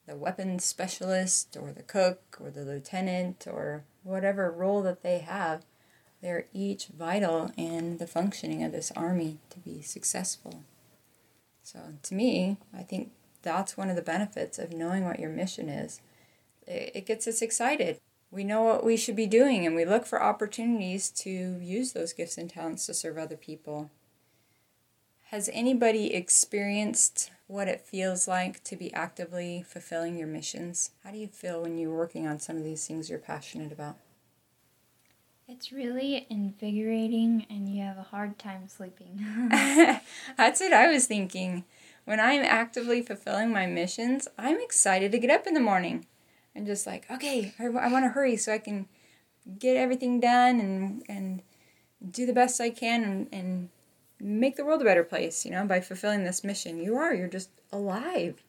the 0.07 0.15
weapons 0.15 0.65
specialist 0.65 1.55
or 1.59 1.71
the 1.71 1.83
cook 1.83 2.37
or 2.39 2.49
the 2.49 2.63
lieutenant 2.63 3.45
or 3.45 3.83
whatever 4.01 4.49
role 4.49 4.81
that 4.81 5.03
they 5.03 5.19
have, 5.19 5.63
they're 6.19 6.47
each 6.51 6.87
vital 6.87 7.51
in 7.55 7.99
the 7.99 8.07
functioning 8.07 8.63
of 8.63 8.71
this 8.71 8.91
army 8.95 9.37
to 9.51 9.59
be 9.59 9.83
successful. 9.83 10.63
So, 11.61 11.79
to 12.01 12.15
me, 12.15 12.57
I 12.75 12.81
think 12.81 13.11
that's 13.43 13.77
one 13.77 13.89
of 13.89 13.95
the 13.95 14.01
benefits 14.01 14.57
of 14.57 14.73
knowing 14.73 15.05
what 15.05 15.19
your 15.19 15.29
mission 15.29 15.69
is. 15.69 16.01
It 16.65 17.05
gets 17.05 17.27
us 17.27 17.43
excited. 17.43 17.99
We 18.31 18.43
know 18.43 18.61
what 18.63 18.83
we 18.83 18.95
should 18.95 19.15
be 19.15 19.25
doing 19.25 19.65
and 19.65 19.75
we 19.75 19.85
look 19.85 20.05
for 20.05 20.21
opportunities 20.21 21.09
to 21.11 21.29
use 21.29 21.93
those 21.93 22.13
gifts 22.13 22.37
and 22.37 22.49
talents 22.49 22.85
to 22.85 22.93
serve 22.93 23.17
other 23.17 23.37
people. 23.37 23.89
Has 25.31 25.49
anybody 25.53 26.13
experienced 26.13 27.31
what 27.47 27.67
it 27.67 27.81
feels 27.81 28.27
like 28.27 28.63
to 28.63 28.75
be 28.75 28.93
actively 28.93 29.63
fulfilling 29.67 30.17
your 30.17 30.27
missions? 30.27 30.91
How 31.03 31.11
do 31.11 31.17
you 31.17 31.27
feel 31.27 31.61
when 31.63 31.77
you're 31.77 31.95
working 31.95 32.27
on 32.27 32.39
some 32.39 32.57
of 32.57 32.63
these 32.63 32.85
things 32.85 33.09
you're 33.09 33.19
passionate 33.19 33.71
about? 33.71 33.97
It's 35.47 35.71
really 35.71 36.27
invigorating, 36.29 37.47
and 37.49 37.67
you 37.67 37.81
have 37.81 37.97
a 37.97 38.03
hard 38.03 38.37
time 38.37 38.67
sleeping. 38.67 39.25
That's 39.49 40.59
what 40.59 40.73
I 40.73 40.91
was 40.91 41.07
thinking. 41.07 41.63
When 42.05 42.19
I'm 42.19 42.43
actively 42.43 43.01
fulfilling 43.01 43.51
my 43.51 43.65
missions, 43.65 44.27
I'm 44.37 44.59
excited 44.59 45.11
to 45.11 45.17
get 45.17 45.31
up 45.31 45.47
in 45.47 45.55
the 45.55 45.59
morning. 45.59 46.05
I'm 46.59 46.65
just 46.65 46.85
like, 46.85 47.09
okay, 47.09 47.53
I, 47.57 47.67
I 47.67 47.89
want 47.89 48.03
to 48.03 48.09
hurry 48.09 48.35
so 48.35 48.51
I 48.51 48.57
can 48.57 48.89
get 49.57 49.77
everything 49.77 50.19
done 50.19 50.59
and, 50.59 51.03
and 51.07 51.41
do 52.11 52.25
the 52.25 52.33
best 52.33 52.59
I 52.59 52.69
can 52.69 53.01
and, 53.05 53.27
and 53.31 53.69
make 54.19 54.57
the 54.57 54.65
world 54.65 54.81
a 54.81 54.85
better 54.85 55.05
place, 55.05 55.45
you 55.45 55.51
know, 55.51 55.65
by 55.65 55.79
fulfilling 55.79 56.25
this 56.25 56.43
mission. 56.43 56.83
You 56.83 56.97
are, 56.97 57.13
you're 57.13 57.29
just 57.29 57.49
alive. 57.71 58.43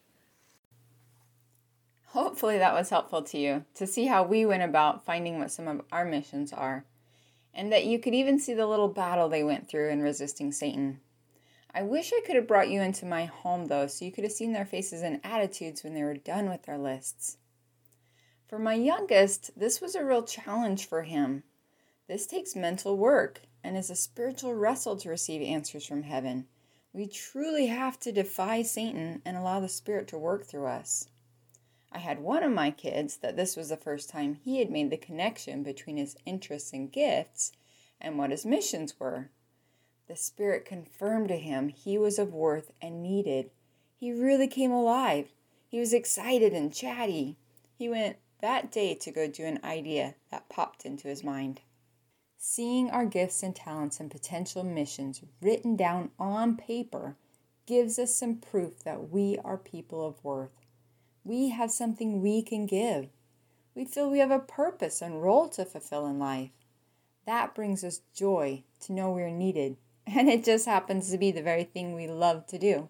Hopefully, 2.07 2.59
that 2.59 2.75
was 2.75 2.91
helpful 2.91 3.23
to 3.23 3.39
you 3.39 3.65
to 3.75 3.87
see 3.87 4.07
how 4.07 4.25
we 4.25 4.45
went 4.45 4.65
about 4.65 5.05
finding 5.05 5.39
what 5.39 5.53
some 5.53 5.69
of 5.69 5.83
our 5.93 6.05
missions 6.05 6.53
are, 6.53 6.85
and 7.55 7.71
that 7.71 7.85
you 7.85 8.01
could 8.01 8.15
even 8.15 8.41
see 8.41 8.55
the 8.55 8.67
little 8.67 8.89
battle 8.89 9.29
they 9.29 9.45
went 9.45 9.69
through 9.69 9.91
in 9.91 10.03
resisting 10.03 10.51
Satan. 10.51 10.99
I 11.73 11.83
wish 11.83 12.13
I 12.13 12.23
could 12.27 12.35
have 12.35 12.49
brought 12.49 12.71
you 12.71 12.81
into 12.81 13.07
my 13.07 13.27
home, 13.27 13.67
though, 13.67 13.87
so 13.87 14.05
you 14.05 14.11
could 14.11 14.25
have 14.25 14.33
seen 14.33 14.53
their 14.53 14.67
faces 14.67 15.03
and 15.03 15.21
attitudes 15.23 15.85
when 15.85 15.95
they 15.95 16.03
were 16.03 16.17
done 16.17 16.51
with 16.51 16.65
their 16.65 16.79
lists. 16.79 17.37
For 18.51 18.59
my 18.59 18.75
youngest, 18.75 19.53
this 19.57 19.81
was 19.81 19.95
a 19.95 20.05
real 20.05 20.25
challenge 20.25 20.85
for 20.85 21.05
him. 21.05 21.45
This 22.09 22.27
takes 22.27 22.57
mental 22.57 22.97
work 22.97 23.43
and 23.63 23.77
is 23.77 23.91
a 23.91 23.95
spiritual 23.95 24.57
wrestle 24.57 24.97
to 24.97 25.09
receive 25.09 25.41
answers 25.41 25.87
from 25.87 26.03
heaven. 26.03 26.49
We 26.93 27.07
truly 27.07 27.67
have 27.67 28.01
to 28.01 28.11
defy 28.11 28.63
Satan 28.63 29.23
and 29.25 29.37
allow 29.37 29.61
the 29.61 29.69
Spirit 29.69 30.09
to 30.09 30.19
work 30.19 30.47
through 30.47 30.67
us. 30.67 31.07
I 31.93 32.01
had 32.01 32.19
one 32.19 32.43
of 32.43 32.51
my 32.51 32.73
kids 32.73 33.19
that 33.19 33.37
this 33.37 33.55
was 33.55 33.69
the 33.69 33.77
first 33.77 34.11
time 34.11 34.35
he 34.35 34.59
had 34.59 34.69
made 34.69 34.91
the 34.91 34.97
connection 34.97 35.63
between 35.63 35.97
his 35.97 36.17
interests 36.27 36.73
and 36.73 36.91
gifts 36.91 37.53
and 38.01 38.19
what 38.19 38.33
his 38.33 38.45
missions 38.45 38.99
were. 38.99 39.31
The 40.09 40.17
Spirit 40.17 40.65
confirmed 40.65 41.29
to 41.29 41.37
him 41.37 41.69
he 41.69 41.97
was 41.97 42.19
of 42.19 42.33
worth 42.33 42.73
and 42.83 43.01
needed. 43.01 43.53
He 43.95 44.11
really 44.11 44.49
came 44.49 44.73
alive. 44.73 45.29
He 45.69 45.79
was 45.79 45.93
excited 45.93 46.53
and 46.53 46.75
chatty. 46.75 47.37
He 47.79 47.89
went 47.89 48.17
that 48.41 48.73
day 48.73 48.95
to 48.95 49.11
go 49.11 49.27
do 49.27 49.45
an 49.45 49.61
idea 49.65 50.15
that 50.31 50.49
popped 50.49 50.85
into 50.85 51.09
his 51.09 51.25
mind. 51.25 51.61
Seeing 52.37 52.91
our 52.91 53.05
gifts 53.05 53.43
and 53.43 53.55
talents 53.55 54.01
and 54.01 54.11
potential 54.11 54.65
missions 54.65 55.23
written 55.43 55.77
down 55.77 56.11
on 56.19 56.57
paper 56.57 57.17
gives 57.67 57.99
us 57.99 58.15
some 58.15 58.37
proof 58.37 58.83
that 58.83 59.11
we 59.11 59.39
are 59.45 59.59
people 59.59 60.07
of 60.07 60.25
worth. 60.25 60.67
We 61.23 61.51
have 61.51 61.71
something 61.71 62.23
we 62.23 62.43
can 62.43 62.67
give. 62.67 63.09
We 63.75 63.85
feel 63.85 64.11
we 64.11 64.21
have 64.21 64.31
a 64.31 64.39
purpose 64.39 65.03
and 65.03 65.23
role 65.23 65.49
to 65.51 65.65
fulfill 65.65 66.07
in 66.07 66.19
life. 66.19 66.51
That 67.27 67.55
brings 67.55 67.85
us 67.85 68.01
joy 68.15 68.65
to 68.81 68.93
know 68.93 69.11
we're 69.11 69.31
needed, 69.31 69.77
and 70.07 70.29
it 70.29 70.45
just 70.45 70.67
happens 70.67 71.11
to 71.11 71.19
be 71.19 71.31
the 71.31 71.43
very 71.43 71.65
thing 71.65 71.95
we 71.95 72.07
love 72.09 72.47
to 72.47 72.59
do. 72.59 72.89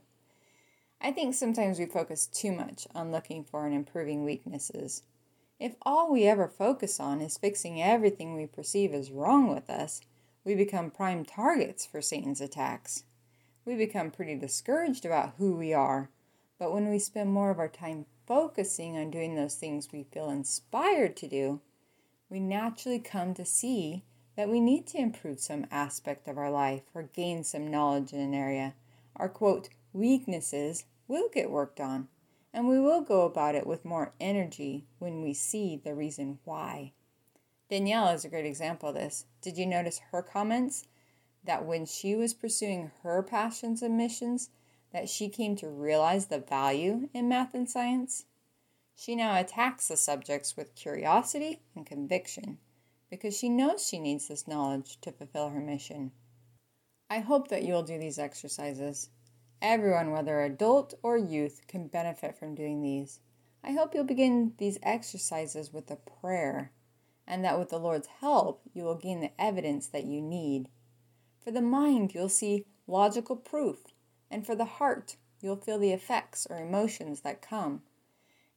I 1.01 1.13
think 1.13 1.35
sometimes 1.35 1.79
we 1.79 1.87
focus 1.87 2.27
too 2.27 2.53
much 2.53 2.87
on 2.95 3.11
looking 3.11 3.43
for 3.43 3.67
and 3.67 3.75
improving 3.75 4.25
weaknesses 4.25 5.03
if 5.61 5.75
all 5.83 6.11
we 6.11 6.25
ever 6.25 6.49
focus 6.49 6.99
on 6.99 7.21
is 7.21 7.37
fixing 7.37 7.83
everything 7.83 8.35
we 8.35 8.47
perceive 8.47 8.95
as 8.95 9.13
wrong 9.13 9.55
with 9.55 9.69
us, 9.69 10.01
we 10.43 10.55
become 10.55 10.91
prime 10.91 11.23
targets 11.23 11.85
for 11.85 12.01
Satan's 12.01 12.41
attacks. 12.41 13.05
We 13.67 13.77
become 13.77 14.11
pretty 14.11 14.37
discouraged 14.37 15.05
about 15.05 15.35
who 15.37 15.55
we 15.55 15.75
are, 15.75 16.09
but 16.59 16.73
when 16.73 16.89
we 16.89 16.99
spend 16.99 17.31
more 17.31 17.51
of 17.51 17.59
our 17.59 17.69
time 17.69 18.07
focusing 18.27 18.97
on 18.97 19.11
doing 19.11 19.35
those 19.35 19.55
things 19.55 19.93
we 19.93 20.05
feel 20.05 20.31
inspired 20.31 21.15
to 21.19 21.29
do, 21.29 21.61
we 22.31 22.41
naturally 22.41 22.99
come 22.99 23.35
to 23.35 23.45
see 23.45 24.03
that 24.37 24.49
we 24.49 24.61
need 24.61 24.87
to 24.87 24.99
improve 24.99 25.41
some 25.41 25.67
aspect 25.71 26.27
of 26.27 26.39
our 26.39 26.51
life 26.51 26.85
or 26.95 27.03
gain 27.03 27.45
some 27.45 27.71
knowledge 27.71 28.15
in 28.15 28.21
an 28.21 28.33
area, 28.33 28.73
our 29.17 29.29
quote, 29.29 29.69
weaknesses 29.93 30.85
will 31.07 31.29
get 31.29 31.51
worked 31.51 31.81
on, 31.81 32.09
and 32.53 32.69
we 32.69 32.81
will 32.81 33.01
go 33.01 33.23
about 33.23 33.55
it 33.55 33.67
with 33.67 33.85
more 33.85 34.13
energy 34.21 34.87
when 34.99 35.23
we 35.23 35.33
see 35.33 35.81
the 35.83 35.95
reason 35.95 36.39
why. 36.45 36.93
Danielle 37.69 38.09
is 38.09 38.25
a 38.25 38.29
great 38.29 38.47
example 38.47 38.89
of 38.89 38.97
this. 38.97 39.27
Did 39.41 39.57
you 39.57 39.67
notice 39.67 40.01
her 40.11 40.23
comments? 40.23 40.87
That 41.45 41.65
when 41.65 41.87
she 41.87 42.15
was 42.15 42.35
pursuing 42.35 42.91
her 43.03 43.23
passions 43.23 43.81
and 43.81 43.97
missions, 43.97 44.51
that 44.93 45.09
she 45.09 45.29
came 45.29 45.55
to 45.57 45.69
realize 45.69 46.27
the 46.27 46.41
value 46.41 47.09
in 47.15 47.29
math 47.29 47.55
and 47.55 47.71
science? 47.71 48.25
She 48.97 49.15
now 49.15 49.39
attacks 49.39 49.89
the 49.89 49.97
subjects 49.97 50.57
with 50.57 50.75
curiosity 50.75 51.63
and 51.75 51.87
conviction 51.87 52.59
because 53.09 53.37
she 53.37 53.49
knows 53.49 53.87
she 53.87 53.99
needs 53.99 54.29
this 54.29 54.47
knowledge 54.47 55.01
to 55.01 55.13
fulfill 55.13 55.51
her 55.51 55.61
mission. 55.61 56.13
I 57.09 57.21
hope 57.21 57.49
that 57.49 57.65
you'll 57.65 57.83
do 57.83 57.99
these 57.99 58.19
exercises. 58.19 59.11
Everyone, 59.63 60.11
whether 60.11 60.41
adult 60.41 60.95
or 61.03 61.19
youth, 61.19 61.63
can 61.67 61.89
benefit 61.89 62.37
from 62.37 62.55
doing 62.55 62.83
these. 62.83 63.21
I 63.63 63.73
hope 63.73 63.95
you'll 63.95 64.05
begin 64.05 64.55
these 64.59 64.79
exercises 64.83 65.73
with 65.73 65.91
a 65.91 65.97
prayer, 65.97 66.73
and 67.27 67.45
that 67.45 67.59
with 67.59 67.69
the 67.69 67.79
Lord's 67.79 68.09
help, 68.21 68.63
you 68.73 68.85
will 68.85 68.95
gain 68.95 69.21
the 69.21 69.33
evidence 69.39 69.87
that 69.89 70.05
you 70.05 70.23
need. 70.23 70.69
For 71.45 71.51
the 71.51 71.61
mind, 71.61 72.15
you'll 72.15 72.29
see 72.29 72.67
logical 72.87 73.37
proof, 73.37 73.79
and 74.31 74.47
for 74.47 74.55
the 74.55 74.65
heart, 74.65 75.17
you'll 75.41 75.57
feel 75.57 75.79
the 75.79 75.93
effects 75.93 76.47
or 76.49 76.57
emotions 76.57 77.21
that 77.21 77.43
come 77.43 77.83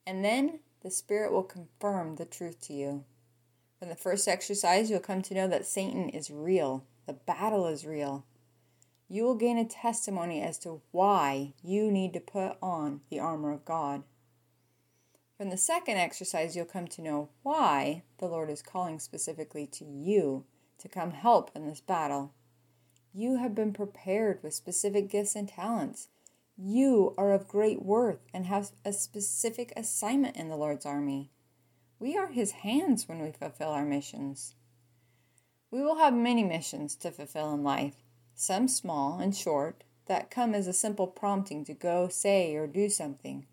and 0.05 0.23
then 0.23 0.59
the 0.81 0.91
Spirit 0.91 1.31
will 1.31 1.43
confirm 1.43 2.15
the 2.15 2.25
truth 2.25 2.59
to 2.61 2.73
you. 2.73 3.03
From 3.79 3.89
the 3.89 3.95
first 3.95 4.27
exercise, 4.27 4.89
you'll 4.89 4.99
come 4.99 5.21
to 5.23 5.33
know 5.33 5.47
that 5.47 5.65
Satan 5.65 6.09
is 6.09 6.29
real, 6.29 6.85
the 7.05 7.13
battle 7.13 7.67
is 7.67 7.85
real. 7.85 8.25
You 9.13 9.25
will 9.25 9.35
gain 9.35 9.59
a 9.59 9.63
testimony 9.63 10.41
as 10.41 10.57
to 10.57 10.81
why 10.89 11.53
you 11.61 11.91
need 11.91 12.13
to 12.13 12.19
put 12.19 12.57
on 12.63 13.01
the 13.11 13.19
armor 13.19 13.51
of 13.51 13.63
God. 13.63 14.01
From 15.37 15.51
the 15.51 15.55
second 15.55 15.97
exercise, 15.97 16.55
you'll 16.55 16.65
come 16.65 16.87
to 16.87 17.01
know 17.03 17.29
why 17.43 18.01
the 18.17 18.25
Lord 18.25 18.49
is 18.49 18.63
calling 18.63 18.97
specifically 18.97 19.67
to 19.67 19.85
you 19.85 20.45
to 20.79 20.89
come 20.89 21.11
help 21.11 21.51
in 21.53 21.67
this 21.67 21.79
battle. 21.79 22.33
You 23.13 23.37
have 23.37 23.53
been 23.53 23.71
prepared 23.71 24.41
with 24.41 24.55
specific 24.55 25.11
gifts 25.11 25.35
and 25.35 25.47
talents 25.47 26.07
you 26.57 27.13
are 27.15 27.33
of 27.33 27.47
great 27.47 27.83
worth 27.83 28.25
and 28.33 28.47
have 28.47 28.71
a 28.83 28.93
specific 28.93 29.73
assignment 29.77 30.35
in 30.35 30.49
the 30.49 30.57
Lord's 30.57 30.87
army. 30.87 31.29
We 31.99 32.17
are 32.17 32.31
His 32.31 32.49
hands 32.49 33.07
when 33.07 33.19
we 33.19 33.31
fulfill 33.31 33.69
our 33.69 33.85
missions. 33.85 34.55
We 35.69 35.83
will 35.83 35.97
have 35.97 36.15
many 36.15 36.43
missions 36.43 36.95
to 36.95 37.11
fulfill 37.11 37.53
in 37.53 37.63
life, 37.63 38.02
some 38.35 38.67
small 38.67 39.19
and 39.19 39.35
short 39.35 39.83
that 40.07 40.31
come 40.31 40.53
as 40.53 40.67
a 40.67 40.73
simple 40.73 41.07
prompting 41.07 41.63
to 41.65 41.73
go, 41.73 42.07
say, 42.07 42.55
or 42.55 42.67
do 42.67 42.89
something. 42.89 43.45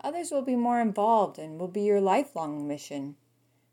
Others 0.00 0.30
will 0.30 0.42
be 0.42 0.56
more 0.56 0.80
involved 0.80 1.38
and 1.38 1.58
will 1.58 1.68
be 1.68 1.82
your 1.82 2.00
lifelong 2.00 2.68
mission. 2.68 3.16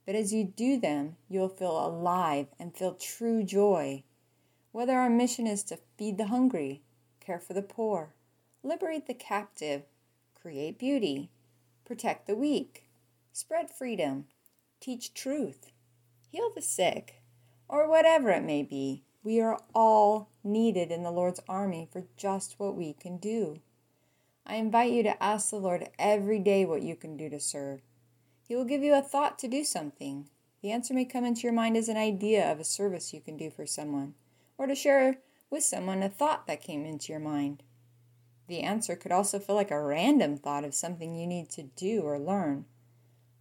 But 0.05 0.15
as 0.15 0.33
you 0.33 0.43
do 0.43 0.79
them, 0.79 1.17
you 1.29 1.39
will 1.39 1.49
feel 1.49 1.85
alive 1.85 2.47
and 2.59 2.75
feel 2.75 2.93
true 2.93 3.43
joy. 3.43 4.03
Whether 4.71 4.97
our 4.97 5.09
mission 5.09 5.47
is 5.47 5.63
to 5.63 5.79
feed 5.97 6.17
the 6.17 6.27
hungry, 6.27 6.81
care 7.19 7.39
for 7.39 7.53
the 7.53 7.61
poor, 7.61 8.13
liberate 8.63 9.07
the 9.07 9.13
captive, 9.13 9.83
create 10.39 10.77
beauty, 10.77 11.29
protect 11.85 12.27
the 12.27 12.35
weak, 12.35 12.87
spread 13.31 13.69
freedom, 13.69 14.25
teach 14.79 15.13
truth, 15.13 15.71
heal 16.29 16.51
the 16.53 16.61
sick, 16.61 17.21
or 17.67 17.87
whatever 17.87 18.29
it 18.29 18.43
may 18.43 18.63
be, 18.63 19.03
we 19.26 19.41
are 19.41 19.59
all 19.73 20.30
needed 20.43 20.91
in 20.91 21.01
the 21.01 21.11
Lord's 21.11 21.39
army 21.49 21.89
for 21.91 22.03
just 22.15 22.59
what 22.59 22.76
we 22.76 22.93
can 22.93 23.17
do. 23.17 23.59
I 24.45 24.57
invite 24.57 24.91
you 24.91 25.01
to 25.01 25.21
ask 25.21 25.49
the 25.49 25.55
Lord 25.55 25.89
every 25.97 26.38
day 26.38 26.63
what 26.63 26.84
you 26.84 26.95
can 26.95 27.17
do 27.17 27.28
to 27.32 27.39
serve. 27.39 27.82
He 28.47 28.55
will 28.55 28.65
give 28.65 28.84
you 28.84 28.93
a 28.93 29.01
thought 29.01 29.39
to 29.39 29.47
do 29.47 29.63
something. 29.63 30.30
The 30.61 30.71
answer 30.71 30.93
may 30.93 31.05
come 31.05 31.26
into 31.26 31.41
your 31.41 31.53
mind 31.53 31.76
as 31.76 31.89
an 31.89 31.97
idea 31.97 32.49
of 32.51 32.59
a 32.59 32.63
service 32.63 33.15
you 33.15 33.19
can 33.19 33.36
do 33.36 33.49
for 33.49 33.65
someone, 33.65 34.13
or 34.59 34.67
to 34.67 34.76
share 34.76 35.17
with 35.49 35.63
someone 35.63 36.03
a 36.03 36.09
thought 36.09 36.45
that 36.45 36.61
came 36.61 36.86
into 36.86 37.11
your 37.11 37.19
mind. 37.19 37.63
The 38.47 38.61
answer 38.61 38.95
could 38.95 39.11
also 39.11 39.39
feel 39.39 39.55
like 39.55 39.71
a 39.71 39.82
random 39.82 40.38
thought 40.38 40.63
of 40.63 40.76
something 40.76 41.15
you 41.15 41.26
need 41.26 41.49
to 41.51 41.63
do 41.63 42.01
or 42.01 42.19
learn. 42.19 42.65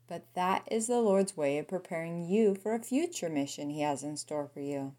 But 0.06 0.24
that 0.32 0.66
is 0.70 0.86
the 0.86 1.02
Lord's 1.02 1.36
way 1.36 1.58
of 1.58 1.68
preparing 1.68 2.26
you 2.26 2.54
for 2.54 2.74
a 2.74 2.82
future 2.82 3.28
mission 3.28 3.68
He 3.68 3.82
has 3.82 4.02
in 4.02 4.16
store 4.16 4.48
for 4.48 4.60
you. 4.60 4.94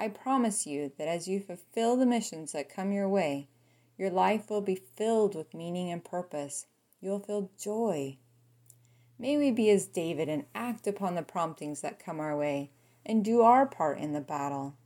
I 0.00 0.06
promise 0.06 0.64
you 0.64 0.92
that 0.96 1.08
as 1.08 1.26
you 1.26 1.40
fulfill 1.40 1.96
the 1.96 2.06
missions 2.06 2.52
that 2.52 2.72
come 2.72 2.92
your 2.92 3.08
way, 3.08 3.48
your 3.98 4.10
life 4.10 4.48
will 4.48 4.60
be 4.60 4.76
filled 4.76 5.34
with 5.34 5.52
meaning 5.52 5.90
and 5.90 6.04
purpose. 6.04 6.66
You 7.00 7.10
will 7.10 7.18
feel 7.18 7.50
joy. 7.58 8.16
May 9.18 9.36
we 9.36 9.50
be 9.50 9.68
as 9.70 9.86
David 9.86 10.28
and 10.28 10.44
act 10.54 10.86
upon 10.86 11.16
the 11.16 11.24
promptings 11.24 11.80
that 11.80 11.98
come 11.98 12.20
our 12.20 12.36
way 12.36 12.70
and 13.04 13.24
do 13.24 13.42
our 13.42 13.66
part 13.66 13.98
in 13.98 14.12
the 14.12 14.20
battle. 14.20 14.76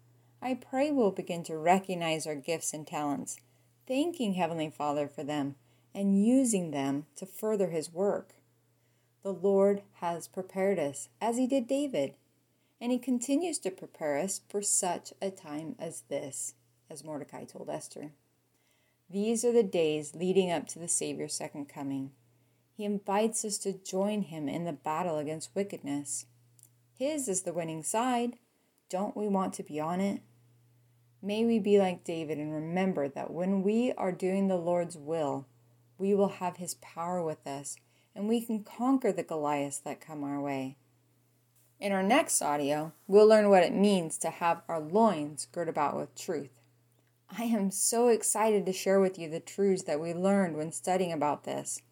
I 0.40 0.54
pray 0.54 0.90
we'll 0.90 1.10
begin 1.10 1.42
to 1.44 1.58
recognize 1.58 2.26
our 2.26 2.34
gifts 2.34 2.72
and 2.72 2.86
talents 2.86 3.38
thanking 3.86 4.32
Heavenly 4.32 4.70
Father 4.70 5.08
for 5.08 5.22
them 5.22 5.56
and 5.94 6.24
using 6.24 6.70
them 6.70 7.04
to 7.16 7.26
further 7.26 7.68
His 7.68 7.92
work. 7.92 8.36
The 9.22 9.34
Lord 9.34 9.82
has 10.00 10.26
prepared 10.26 10.78
us, 10.78 11.10
as 11.20 11.36
He 11.36 11.46
did 11.46 11.66
David, 11.66 12.14
and 12.82 12.90
He 12.90 12.98
continues 12.98 13.60
to 13.60 13.70
prepare 13.70 14.18
us 14.18 14.40
for 14.48 14.60
such 14.60 15.12
a 15.22 15.30
time 15.30 15.76
as 15.78 16.02
this, 16.08 16.54
as 16.90 17.04
Mordecai 17.04 17.44
told 17.44 17.70
Esther. 17.70 18.10
These 19.08 19.44
are 19.44 19.52
the 19.52 19.62
days 19.62 20.16
leading 20.16 20.50
up 20.50 20.66
to 20.68 20.80
the 20.80 20.88
Savior's 20.88 21.32
second 21.32 21.68
coming. 21.68 22.10
He 22.76 22.84
invites 22.84 23.44
us 23.44 23.56
to 23.58 23.72
join 23.72 24.22
Him 24.22 24.48
in 24.48 24.64
the 24.64 24.72
battle 24.72 25.18
against 25.18 25.54
wickedness. 25.54 26.26
His 26.98 27.28
is 27.28 27.42
the 27.42 27.52
winning 27.52 27.84
side. 27.84 28.36
Don't 28.90 29.16
we 29.16 29.28
want 29.28 29.54
to 29.54 29.62
be 29.62 29.78
on 29.78 30.00
it? 30.00 30.20
May 31.22 31.44
we 31.44 31.60
be 31.60 31.78
like 31.78 32.02
David 32.02 32.38
and 32.38 32.52
remember 32.52 33.08
that 33.08 33.30
when 33.30 33.62
we 33.62 33.92
are 33.92 34.10
doing 34.10 34.48
the 34.48 34.56
Lord's 34.56 34.96
will, 34.96 35.46
we 35.98 36.16
will 36.16 36.28
have 36.28 36.56
his 36.56 36.74
power 36.74 37.22
with 37.22 37.46
us 37.46 37.76
and 38.12 38.28
we 38.28 38.40
can 38.44 38.64
conquer 38.64 39.12
the 39.12 39.22
Goliaths 39.22 39.78
that 39.78 40.00
come 40.00 40.24
our 40.24 40.40
way. 40.40 40.78
In 41.82 41.90
our 41.90 42.04
next 42.04 42.40
audio, 42.40 42.92
we'll 43.08 43.26
learn 43.26 43.50
what 43.50 43.64
it 43.64 43.74
means 43.74 44.16
to 44.18 44.30
have 44.30 44.62
our 44.68 44.78
loins 44.78 45.48
girt 45.50 45.68
about 45.68 45.96
with 45.96 46.14
truth. 46.14 46.60
I 47.36 47.42
am 47.42 47.72
so 47.72 48.06
excited 48.06 48.64
to 48.66 48.72
share 48.72 49.00
with 49.00 49.18
you 49.18 49.28
the 49.28 49.40
truths 49.40 49.82
that 49.82 49.98
we 49.98 50.14
learned 50.14 50.56
when 50.56 50.70
studying 50.70 51.10
about 51.10 51.42
this. 51.42 51.82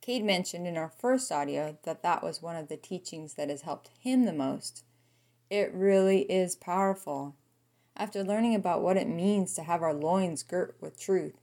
Cade 0.00 0.24
mentioned 0.24 0.66
in 0.66 0.78
our 0.78 0.88
first 0.88 1.30
audio 1.30 1.76
that 1.82 2.02
that 2.02 2.22
was 2.22 2.40
one 2.40 2.56
of 2.56 2.68
the 2.68 2.78
teachings 2.78 3.34
that 3.34 3.50
has 3.50 3.60
helped 3.60 3.90
him 4.00 4.24
the 4.24 4.32
most. 4.32 4.82
It 5.50 5.74
really 5.74 6.22
is 6.22 6.56
powerful. 6.56 7.36
After 7.94 8.24
learning 8.24 8.54
about 8.54 8.80
what 8.80 8.96
it 8.96 9.08
means 9.08 9.52
to 9.56 9.62
have 9.62 9.82
our 9.82 9.92
loins 9.92 10.42
girt 10.42 10.74
with 10.80 10.98
truth, 10.98 11.34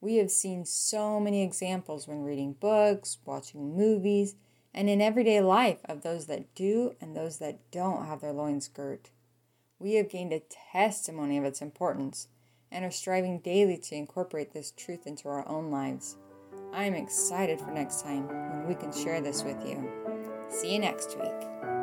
we 0.00 0.16
have 0.16 0.30
seen 0.30 0.64
so 0.64 1.20
many 1.20 1.42
examples 1.42 2.08
when 2.08 2.24
reading 2.24 2.54
books, 2.54 3.18
watching 3.26 3.76
movies, 3.76 4.34
and 4.74 4.90
in 4.90 5.00
everyday 5.00 5.40
life 5.40 5.78
of 5.84 6.02
those 6.02 6.26
that 6.26 6.54
do 6.54 6.94
and 7.00 7.16
those 7.16 7.38
that 7.38 7.70
don't 7.70 8.06
have 8.06 8.20
their 8.20 8.32
loins 8.32 8.68
girt. 8.68 9.10
We 9.78 9.94
have 9.94 10.10
gained 10.10 10.32
a 10.32 10.42
testimony 10.72 11.38
of 11.38 11.44
its 11.44 11.62
importance 11.62 12.28
and 12.72 12.84
are 12.84 12.90
striving 12.90 13.38
daily 13.38 13.78
to 13.78 13.94
incorporate 13.94 14.52
this 14.52 14.72
truth 14.72 15.06
into 15.06 15.28
our 15.28 15.48
own 15.48 15.70
lives. 15.70 16.16
I 16.72 16.84
am 16.84 16.94
excited 16.94 17.60
for 17.60 17.70
next 17.70 18.02
time 18.02 18.26
when 18.26 18.66
we 18.66 18.74
can 18.74 18.92
share 18.92 19.20
this 19.20 19.44
with 19.44 19.64
you. 19.66 19.88
See 20.48 20.72
you 20.74 20.80
next 20.80 21.16
week. 21.18 21.73